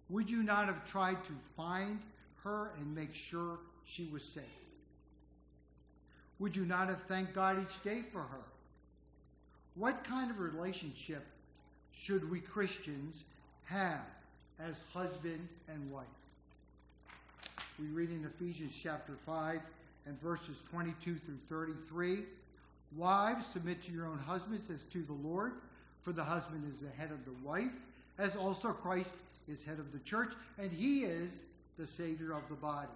would 0.10 0.30
you 0.30 0.44
not 0.44 0.68
have 0.68 0.88
tried 0.88 1.24
to 1.26 1.34
find 1.58 2.00
her 2.44 2.72
and 2.78 2.96
make 2.96 3.14
sure 3.14 3.58
she 3.86 4.08
was 4.14 4.24
safe? 4.24 4.65
Would 6.40 6.56
you 6.56 6.66
not 6.66 6.90
have 6.90 7.02
thanked 7.04 7.34
God 7.34 7.62
each 7.62 7.82
day 7.84 8.02
for 8.12 8.20
her? 8.20 8.44
What 9.76 10.04
kind 10.04 10.30
of 10.30 10.40
relationship 10.40 11.26
should 11.98 12.30
we 12.30 12.40
Christians 12.40 13.22
have 13.66 14.02
as 14.60 14.82
husband 14.94 15.48
and 15.70 15.92
wife? 15.92 16.06
We 17.80 17.88
read 17.88 18.10
in 18.10 18.26
Ephesians 18.26 18.78
chapter 18.82 19.14
5 19.26 19.60
and 20.08 20.22
verses 20.22 20.62
22 20.72 21.16
through 21.16 21.38
33. 21.50 22.20
Wives, 22.96 23.46
submit 23.48 23.84
to 23.86 23.92
your 23.92 24.06
own 24.06 24.20
husbands 24.20 24.70
as 24.70 24.84
to 24.94 25.02
the 25.02 25.28
Lord, 25.28 25.54
for 26.04 26.12
the 26.12 26.24
husband 26.24 26.64
is 26.72 26.82
the 26.82 26.90
head 27.02 27.12
of 27.12 27.26
the 27.26 27.48
wife, 27.48 27.72
as 28.18 28.36
also 28.36 28.70
Christ 28.70 29.16
is 29.50 29.64
head 29.64 29.80
of 29.80 29.92
the 29.92 30.00
church, 30.00 30.30
and 30.58 30.72
he 30.72 31.04
is 31.04 31.42
the 31.78 31.88
Savior 31.88 32.32
of 32.32 32.48
the 32.48 32.56
body. 32.56 32.88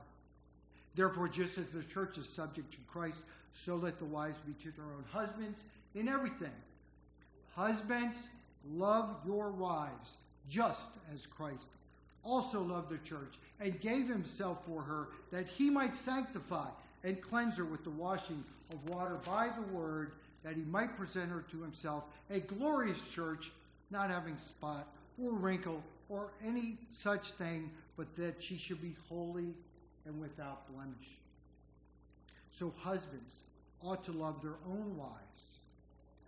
Therefore, 0.95 1.27
just 1.27 1.57
as 1.57 1.69
the 1.69 1.83
church 1.83 2.17
is 2.17 2.27
subject 2.27 2.71
to 2.71 2.77
Christ, 2.91 3.23
so 3.55 3.75
let 3.75 3.99
the 3.99 4.05
wives 4.05 4.37
be 4.45 4.53
to 4.63 4.75
their 4.75 4.85
own 4.85 5.05
husbands 5.11 5.63
in 5.95 6.07
everything. 6.07 6.51
Husbands, 7.55 8.29
love 8.73 9.15
your 9.25 9.51
wives, 9.51 10.15
just 10.49 10.87
as 11.13 11.25
Christ 11.25 11.67
also 12.23 12.61
loved 12.61 12.89
the 12.89 13.09
church 13.09 13.33
and 13.59 13.79
gave 13.81 14.07
himself 14.07 14.63
for 14.65 14.81
her, 14.81 15.07
that 15.31 15.47
he 15.47 15.69
might 15.69 15.95
sanctify 15.95 16.67
and 17.03 17.21
cleanse 17.21 17.57
her 17.57 17.65
with 17.65 17.83
the 17.83 17.89
washing 17.89 18.43
of 18.71 18.89
water 18.89 19.17
by 19.25 19.49
the 19.55 19.75
word, 19.75 20.11
that 20.43 20.55
he 20.55 20.63
might 20.63 20.95
present 20.97 21.29
her 21.29 21.43
to 21.51 21.61
himself 21.61 22.03
a 22.29 22.39
glorious 22.39 23.01
church, 23.07 23.51
not 23.91 24.09
having 24.09 24.37
spot 24.37 24.87
or 25.21 25.33
wrinkle 25.33 25.83
or 26.07 26.29
any 26.45 26.77
such 26.91 27.31
thing, 27.31 27.69
but 27.97 28.15
that 28.15 28.41
she 28.41 28.57
should 28.57 28.81
be 28.81 28.95
holy 29.09 29.53
and 30.09 30.19
without 30.19 30.67
blemish. 30.73 31.17
So 32.51 32.73
husbands 32.81 33.37
ought 33.83 34.03
to 34.05 34.11
love 34.11 34.41
their 34.41 34.57
own 34.67 34.97
wives 34.97 35.57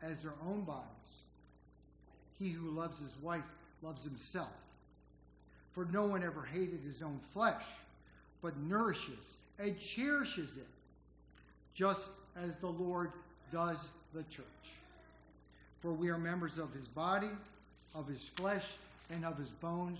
as 0.02 0.20
their 0.20 0.34
own 0.48 0.62
bodies. 0.62 0.86
He 2.40 2.50
who 2.50 2.70
loves 2.70 3.00
his 3.00 3.16
wife 3.22 3.44
loves 3.82 4.04
himself. 4.04 4.54
For 5.74 5.86
no 5.92 6.06
one 6.06 6.24
ever 6.24 6.48
hated 6.54 6.80
his 6.86 7.02
own 7.02 7.20
flesh, 7.34 7.64
but 8.42 8.58
nourishes 8.58 9.36
and 9.60 9.78
cherishes 9.80 10.58
it, 10.58 10.68
just 11.74 12.10
as 12.42 12.56
the 12.58 12.68
Lord 12.68 13.12
does 13.52 13.90
the 14.14 14.24
church. 14.24 14.46
For 15.82 15.92
we 15.92 16.10
are 16.10 16.18
members 16.18 16.58
of 16.58 16.74
his 16.74 16.88
body, 16.88 17.30
of 17.96 18.08
his 18.08 18.24
flesh, 18.36 18.66
and 19.14 19.26
of 19.26 19.38
his 19.38 19.50
bones. 19.50 20.00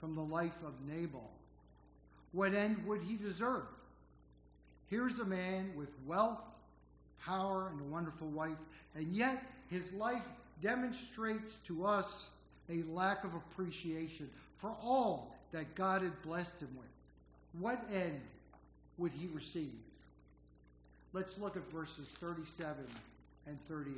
from 0.00 0.14
the 0.14 0.22
life 0.22 0.56
of 0.66 0.72
Nabal? 0.88 1.30
What 2.32 2.54
end 2.54 2.84
would 2.86 3.02
he 3.02 3.16
deserve? 3.16 3.62
Here's 4.88 5.18
a 5.18 5.24
man 5.24 5.70
with 5.76 5.88
wealth, 6.06 6.40
power, 7.24 7.68
and 7.70 7.80
a 7.80 7.92
wonderful 7.92 8.28
wife, 8.28 8.58
and 8.96 9.06
yet 9.12 9.42
his 9.70 9.92
life 9.92 10.22
demonstrates 10.62 11.56
to 11.66 11.86
us 11.86 12.28
a 12.68 12.82
lack 12.90 13.24
of 13.24 13.34
appreciation 13.34 14.28
for 14.58 14.74
all 14.82 15.36
that 15.52 15.74
God 15.74 16.02
had 16.02 16.22
blessed 16.22 16.60
him 16.60 16.68
with. 16.76 17.60
What 17.60 17.80
end 17.92 18.20
would 18.98 19.12
he 19.12 19.28
receive? 19.34 19.72
Let's 21.12 21.36
look 21.38 21.56
at 21.56 21.62
verses 21.72 22.06
37 22.20 22.76
and 23.46 23.58
38. 23.68 23.94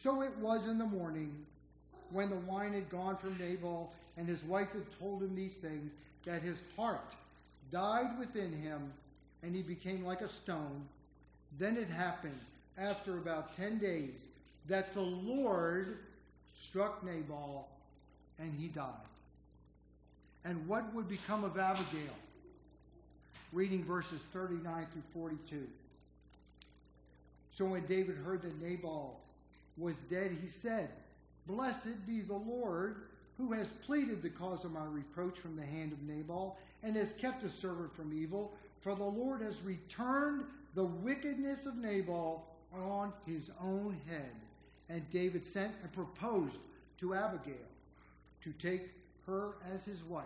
So 0.00 0.22
it 0.22 0.36
was 0.38 0.68
in 0.68 0.78
the 0.78 0.84
morning 0.84 1.34
when 2.10 2.30
the 2.30 2.36
wine 2.36 2.72
had 2.72 2.88
gone 2.90 3.16
from 3.16 3.36
Nabal 3.38 3.92
and 4.16 4.28
his 4.28 4.44
wife 4.44 4.72
had 4.72 4.98
told 5.00 5.22
him 5.22 5.34
these 5.34 5.54
things 5.54 5.90
that 6.24 6.42
his 6.42 6.56
heart 6.76 7.00
died 7.70 8.18
within 8.18 8.52
him 8.52 8.80
and 9.42 9.54
he 9.54 9.62
became 9.62 10.04
like 10.04 10.20
a 10.20 10.28
stone. 10.28 10.84
Then 11.58 11.76
it 11.76 11.88
happened 11.88 12.38
after 12.78 13.18
about 13.18 13.56
10 13.56 13.78
days 13.78 14.28
that 14.68 14.94
the 14.94 15.00
Lord 15.00 15.98
struck 16.62 17.04
Nabal 17.04 17.68
and 18.38 18.52
he 18.58 18.68
died. 18.68 18.88
And 20.44 20.66
what 20.68 20.92
would 20.94 21.08
become 21.08 21.44
of 21.44 21.58
Abigail? 21.58 22.14
Reading 23.52 23.84
verses 23.84 24.20
39 24.32 24.86
through 24.92 25.02
42. 25.14 25.66
So 27.56 27.64
when 27.66 27.86
David 27.86 28.16
heard 28.16 28.42
that 28.42 28.62
Nabal 28.62 29.18
was 29.78 29.96
dead, 29.96 30.36
he 30.40 30.48
said, 30.48 30.88
Blessed 31.46 32.06
be 32.06 32.20
the 32.20 32.34
Lord 32.34 32.96
who 33.36 33.52
has 33.52 33.68
pleaded 33.68 34.22
the 34.22 34.30
cause 34.30 34.64
of 34.64 34.72
my 34.72 34.84
reproach 34.86 35.38
from 35.38 35.56
the 35.56 35.64
hand 35.64 35.92
of 35.92 36.02
Nabal 36.02 36.58
and 36.82 36.96
has 36.96 37.12
kept 37.12 37.42
his 37.42 37.52
servant 37.52 37.94
from 37.94 38.12
evil. 38.12 38.52
For 38.82 38.94
the 38.94 39.04
Lord 39.04 39.40
has 39.40 39.62
returned 39.62 40.44
the 40.74 40.84
wickedness 40.84 41.66
of 41.66 41.76
Nabal 41.76 42.46
on 42.74 43.12
his 43.26 43.50
own 43.62 43.96
head. 44.08 44.30
And 44.88 45.10
David 45.10 45.44
sent 45.44 45.72
and 45.82 45.92
proposed 45.92 46.58
to 47.00 47.14
Abigail 47.14 47.54
to 48.42 48.52
take 48.52 48.82
her 49.26 49.52
as 49.72 49.84
his 49.84 50.02
wife. 50.04 50.24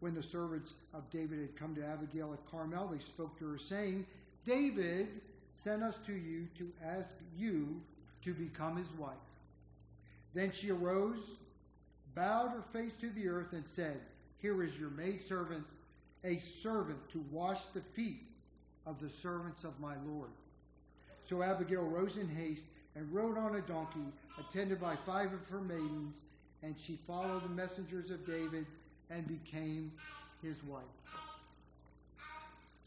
When 0.00 0.14
the 0.14 0.22
servants 0.22 0.74
of 0.92 1.10
David 1.10 1.40
had 1.40 1.56
come 1.56 1.74
to 1.76 1.84
Abigail 1.84 2.32
at 2.32 2.50
Carmel, 2.50 2.88
they 2.88 2.98
spoke 2.98 3.38
to 3.38 3.52
her, 3.52 3.58
saying, 3.58 4.04
David 4.44 5.08
sent 5.54 5.82
us 5.82 5.96
to 6.06 6.12
you 6.12 6.46
to 6.58 6.70
ask 6.84 7.14
you 7.38 7.80
to 8.24 8.34
become 8.34 8.76
his 8.76 8.90
wife. 8.98 9.14
Then 10.36 10.52
she 10.52 10.70
arose, 10.70 11.16
bowed 12.14 12.50
her 12.50 12.62
face 12.70 12.92
to 13.00 13.08
the 13.08 13.26
earth, 13.26 13.54
and 13.54 13.66
said, 13.66 13.98
Here 14.42 14.62
is 14.62 14.78
your 14.78 14.90
maidservant, 14.90 15.64
a 16.24 16.36
servant 16.36 16.98
to 17.12 17.24
wash 17.32 17.64
the 17.66 17.80
feet 17.80 18.20
of 18.86 19.00
the 19.00 19.08
servants 19.08 19.64
of 19.64 19.80
my 19.80 19.94
Lord. 20.06 20.28
So 21.24 21.42
Abigail 21.42 21.84
rose 21.84 22.18
in 22.18 22.28
haste 22.28 22.66
and 22.94 23.10
rode 23.14 23.38
on 23.38 23.56
a 23.56 23.62
donkey, 23.62 24.04
attended 24.38 24.78
by 24.78 24.94
five 25.06 25.32
of 25.32 25.40
her 25.48 25.62
maidens, 25.62 26.18
and 26.62 26.74
she 26.78 26.98
followed 27.06 27.44
the 27.44 27.54
messengers 27.54 28.10
of 28.10 28.26
David 28.26 28.66
and 29.10 29.26
became 29.26 29.90
his 30.42 30.62
wife. 30.64 30.84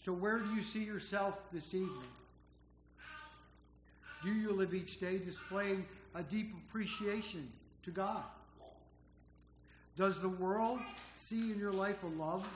So, 0.06 0.14
where 0.14 0.38
do 0.38 0.54
you 0.54 0.62
see 0.62 0.84
yourself 0.84 1.40
this 1.52 1.74
evening? 1.74 2.12
Do 4.24 4.34
you 4.34 4.52
live 4.52 4.76
each 4.76 5.00
day 5.00 5.18
displaying 5.18 5.86
a 6.16 6.24
deep 6.24 6.54
appreciation 6.68 7.48
to 7.84 7.92
God? 7.92 8.24
Does 9.98 10.20
the 10.20 10.30
world 10.30 10.80
see 11.16 11.52
in 11.52 11.60
your 11.60 11.74
life 11.74 12.04
a 12.04 12.22
love 12.22 12.48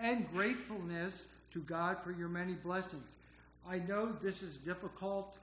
and 0.00 0.30
gratefulness 0.32 1.26
to 1.52 1.60
God 1.60 1.96
for 2.04 2.12
your 2.12 2.28
many 2.28 2.52
blessings? 2.52 3.10
I 3.68 3.80
know 3.80 4.12
this 4.22 4.42
is 4.42 4.58
difficult 4.58 5.36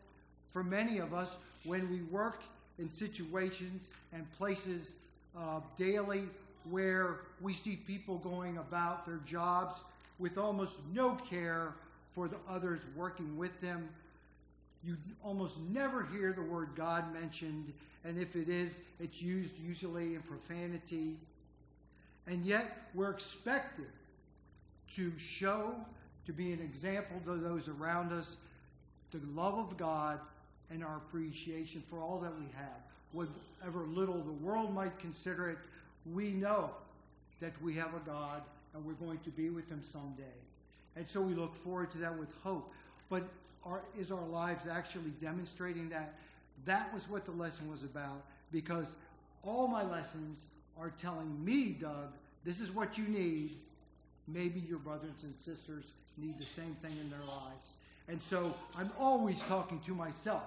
for 0.53 0.63
many 0.63 0.99
of 0.99 1.13
us 1.13 1.35
when 1.65 1.89
we 1.89 2.01
work 2.03 2.41
in 2.79 2.89
situations 2.89 3.87
and 4.13 4.25
places 4.37 4.93
uh, 5.37 5.59
daily 5.77 6.23
where 6.69 7.17
we 7.41 7.53
see 7.53 7.75
people 7.75 8.17
going 8.19 8.57
about 8.57 9.05
their 9.05 9.19
jobs 9.25 9.83
with 10.19 10.37
almost 10.37 10.79
no 10.93 11.15
care 11.29 11.73
for 12.13 12.27
the 12.27 12.37
others 12.49 12.81
working 12.95 13.37
with 13.37 13.59
them 13.61 13.87
you 14.85 14.97
almost 15.23 15.57
never 15.71 16.03
hear 16.05 16.33
the 16.33 16.41
word 16.41 16.69
God 16.75 17.13
mentioned, 17.13 17.71
and 18.03 18.17
if 18.17 18.35
it 18.35 18.49
is, 18.49 18.81
it's 18.99 19.21
used 19.21 19.53
usually 19.59 20.15
in 20.15 20.21
profanity. 20.21 21.15
And 22.27 22.45
yet, 22.45 22.87
we're 22.93 23.11
expected 23.11 23.87
to 24.95 25.11
show, 25.19 25.75
to 26.25 26.33
be 26.33 26.53
an 26.53 26.59
example 26.59 27.21
to 27.25 27.35
those 27.35 27.67
around 27.67 28.11
us, 28.11 28.37
the 29.11 29.19
love 29.35 29.57
of 29.57 29.77
God 29.77 30.19
and 30.71 30.83
our 30.83 30.97
appreciation 30.97 31.83
for 31.89 31.99
all 31.99 32.19
that 32.19 32.31
we 32.39 32.45
have. 32.55 33.27
Whatever 33.63 33.85
little 33.85 34.19
the 34.19 34.45
world 34.45 34.73
might 34.73 34.97
consider 34.99 35.49
it, 35.49 35.57
we 36.13 36.29
know 36.29 36.69
that 37.41 37.51
we 37.61 37.75
have 37.75 37.93
a 37.93 37.99
God 38.05 38.41
and 38.73 38.85
we're 38.85 38.93
going 38.93 39.19
to 39.19 39.29
be 39.31 39.49
with 39.49 39.69
Him 39.69 39.81
someday. 39.91 40.23
And 40.95 41.07
so 41.07 41.21
we 41.21 41.33
look 41.33 41.55
forward 41.63 41.91
to 41.91 41.97
that 41.99 42.17
with 42.17 42.29
hope. 42.43 42.71
But 43.09 43.23
are, 43.65 43.81
is 43.99 44.11
our 44.11 44.25
lives 44.25 44.67
actually 44.67 45.11
demonstrating 45.21 45.89
that? 45.89 46.13
That 46.65 46.93
was 46.93 47.09
what 47.09 47.25
the 47.25 47.31
lesson 47.31 47.69
was 47.69 47.83
about 47.83 48.21
because 48.51 48.95
all 49.43 49.67
my 49.67 49.83
lessons 49.83 50.37
are 50.79 50.91
telling 51.01 51.43
me, 51.43 51.75
Doug, 51.79 52.11
this 52.43 52.59
is 52.59 52.71
what 52.71 52.97
you 52.97 53.05
need, 53.05 53.51
maybe 54.27 54.61
your 54.67 54.79
brothers 54.79 55.11
and 55.23 55.33
sisters 55.41 55.85
need 56.17 56.37
the 56.37 56.45
same 56.45 56.75
thing 56.81 56.93
in 56.99 57.09
their 57.09 57.19
lives. 57.19 57.73
And 58.07 58.21
so 58.21 58.53
I'm 58.77 58.91
always 58.99 59.41
talking 59.47 59.79
to 59.85 59.95
myself 59.95 60.43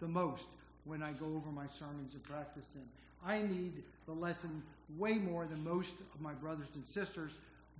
the 0.00 0.08
most 0.08 0.46
when 0.84 1.02
I 1.02 1.12
go 1.12 1.26
over 1.26 1.50
my 1.54 1.66
sermons 1.78 2.14
and 2.14 2.22
practice 2.24 2.66
them. 2.72 2.84
I 3.26 3.42
need 3.42 3.72
the 4.06 4.12
lesson 4.12 4.62
way 4.98 5.14
more 5.14 5.44
than 5.44 5.62
most 5.62 5.94
of 6.14 6.20
my 6.20 6.32
brothers 6.34 6.68
and 6.74 6.86
sisters, 6.86 7.32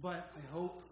but 0.03 0.31
I 0.37 0.55
hope 0.55 0.83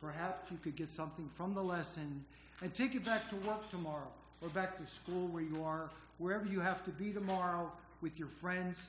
perhaps 0.00 0.50
you 0.50 0.58
could 0.62 0.76
get 0.76 0.90
something 0.90 1.28
from 1.34 1.54
the 1.54 1.62
lesson 1.62 2.24
and 2.62 2.74
take 2.74 2.94
it 2.94 3.04
back 3.04 3.28
to 3.30 3.36
work 3.36 3.68
tomorrow 3.70 4.08
or 4.42 4.48
back 4.50 4.76
to 4.78 4.86
school 4.92 5.26
where 5.28 5.42
you 5.42 5.62
are, 5.62 5.90
wherever 6.18 6.46
you 6.46 6.60
have 6.60 6.84
to 6.84 6.90
be 6.90 7.12
tomorrow 7.12 7.70
with 8.00 8.18
your 8.18 8.28
friends 8.28 8.82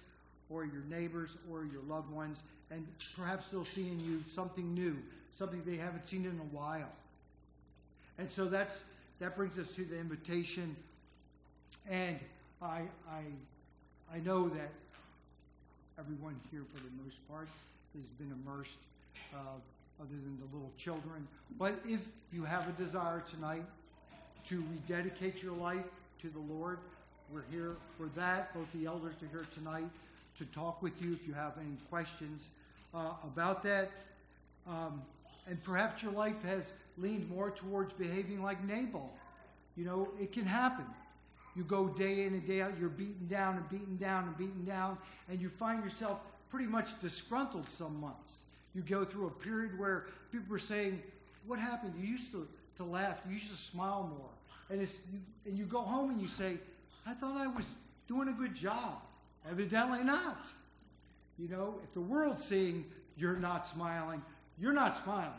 or 0.49 0.65
your 0.65 0.83
neighbors 0.89 1.35
or 1.51 1.65
your 1.65 1.81
loved 1.87 2.11
ones, 2.11 2.43
and 2.71 2.85
perhaps 3.15 3.49
they'll 3.49 3.65
see 3.65 3.87
in 3.87 3.99
you 3.99 4.23
something 4.33 4.73
new, 4.73 4.97
something 5.37 5.61
they 5.65 5.77
haven't 5.77 6.07
seen 6.07 6.25
in 6.25 6.31
a 6.31 6.55
while. 6.55 6.91
And 8.17 8.31
so 8.31 8.45
that's 8.45 8.81
that 9.19 9.35
brings 9.35 9.57
us 9.57 9.71
to 9.73 9.85
the 9.85 9.97
invitation. 9.97 10.75
And 11.89 12.19
I 12.61 12.81
I 13.09 13.23
I 14.13 14.19
know 14.19 14.49
that 14.49 14.69
everyone 15.97 16.35
here, 16.51 16.61
for 16.73 16.81
the 16.81 17.03
most 17.03 17.27
part, 17.29 17.47
has 17.95 18.07
been 18.09 18.31
immersed, 18.43 18.77
uh, 19.33 19.37
other 19.99 20.09
than 20.09 20.37
the 20.39 20.55
little 20.55 20.71
children. 20.77 21.27
But 21.57 21.73
if 21.85 21.99
you 22.31 22.43
have 22.43 22.67
a 22.67 22.71
desire 22.73 23.23
tonight 23.29 23.63
to 24.47 24.63
rededicate 24.71 25.43
your 25.43 25.53
life 25.53 25.85
to 26.21 26.29
the 26.29 26.39
Lord, 26.39 26.79
we're 27.31 27.43
here 27.51 27.75
for 27.97 28.07
that. 28.15 28.53
Both 28.53 28.71
the 28.73 28.85
elders 28.85 29.13
are 29.21 29.37
here 29.37 29.45
tonight 29.53 29.89
to 30.37 30.45
talk 30.45 30.81
with 30.81 31.01
you 31.01 31.13
if 31.13 31.27
you 31.27 31.33
have 31.33 31.53
any 31.59 31.75
questions 31.89 32.47
uh, 32.93 33.11
about 33.23 33.61
that. 33.63 33.91
Um, 34.67 35.01
and 35.47 35.61
perhaps 35.63 36.01
your 36.01 36.11
life 36.11 36.41
has 36.43 36.71
leaned 36.97 37.29
more 37.29 37.51
towards 37.51 37.93
behaving 37.93 38.41
like 38.41 38.63
Nabal. 38.63 39.13
You 39.75 39.85
know, 39.85 40.09
it 40.19 40.31
can 40.31 40.45
happen. 40.45 40.85
You 41.55 41.63
go 41.63 41.87
day 41.87 42.25
in 42.25 42.33
and 42.33 42.45
day 42.45 42.61
out, 42.61 42.71
you're 42.79 42.89
beaten 42.89 43.27
down 43.27 43.57
and 43.57 43.69
beaten 43.69 43.97
down 43.97 44.25
and 44.25 44.37
beaten 44.37 44.63
down, 44.65 44.97
and 45.29 45.41
you 45.41 45.49
find 45.49 45.83
yourself 45.83 46.19
pretty 46.49 46.67
much 46.67 46.99
disgruntled 46.99 47.69
some 47.69 47.99
months. 47.99 48.41
You 48.75 48.81
go 48.81 49.03
through 49.03 49.27
a 49.27 49.31
period 49.31 49.77
where 49.79 50.05
people 50.31 50.55
are 50.55 50.59
saying, 50.59 51.01
What 51.47 51.59
happened? 51.59 51.93
You 51.99 52.07
used 52.07 52.31
to, 52.31 52.47
to 52.77 52.83
laugh, 52.83 53.21
you 53.27 53.35
used 53.35 53.51
to 53.51 53.57
smile 53.57 54.09
more. 54.17 54.29
And, 54.69 54.81
it's, 54.81 54.93
you, 55.11 55.19
and 55.45 55.57
you 55.57 55.65
go 55.65 55.81
home 55.81 56.11
and 56.11 56.21
you 56.21 56.27
say, 56.27 56.57
I 57.07 57.13
thought 57.13 57.37
I 57.37 57.47
was 57.47 57.65
doing 58.07 58.27
a 58.27 58.33
good 58.33 58.53
job. 58.53 59.01
Evidently 59.49 60.03
not. 60.03 60.47
You 61.39 61.47
know, 61.47 61.75
if 61.83 61.93
the 61.93 62.01
world's 62.01 62.45
seeing 62.45 62.85
you're 63.17 63.35
not 63.35 63.65
smiling, 63.65 64.21
you're 64.59 64.73
not 64.73 65.01
smiling. 65.03 65.31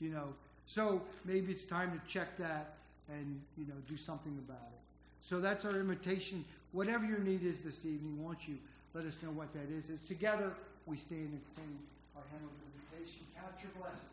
You 0.00 0.10
know, 0.10 0.28
so 0.66 1.02
maybe 1.24 1.52
it's 1.52 1.64
time 1.64 1.92
to 1.92 2.12
check 2.12 2.36
that 2.38 2.74
and, 3.08 3.40
you 3.58 3.66
know, 3.66 3.74
do 3.88 3.96
something 3.96 4.36
about 4.48 4.66
it. 4.72 4.78
So 5.26 5.40
that's 5.40 5.64
our 5.64 5.78
invitation. 5.78 6.44
Whatever 6.72 7.04
your 7.04 7.18
need 7.18 7.44
is 7.44 7.58
this 7.58 7.84
evening, 7.84 8.22
won't 8.24 8.48
you 8.48 8.56
let 8.94 9.04
us 9.04 9.16
know 9.22 9.30
what 9.30 9.52
that 9.52 9.70
is? 9.76 9.90
As 9.90 10.00
together 10.00 10.52
we 10.86 10.96
stand 10.96 11.28
and 11.30 11.40
sing 11.54 11.78
our 12.20 12.26
hymn 12.36 12.44
of 12.44 12.52
invitation. 12.68 13.24
Count 13.32 13.56
your 13.64 13.72
blessings. 13.80 14.09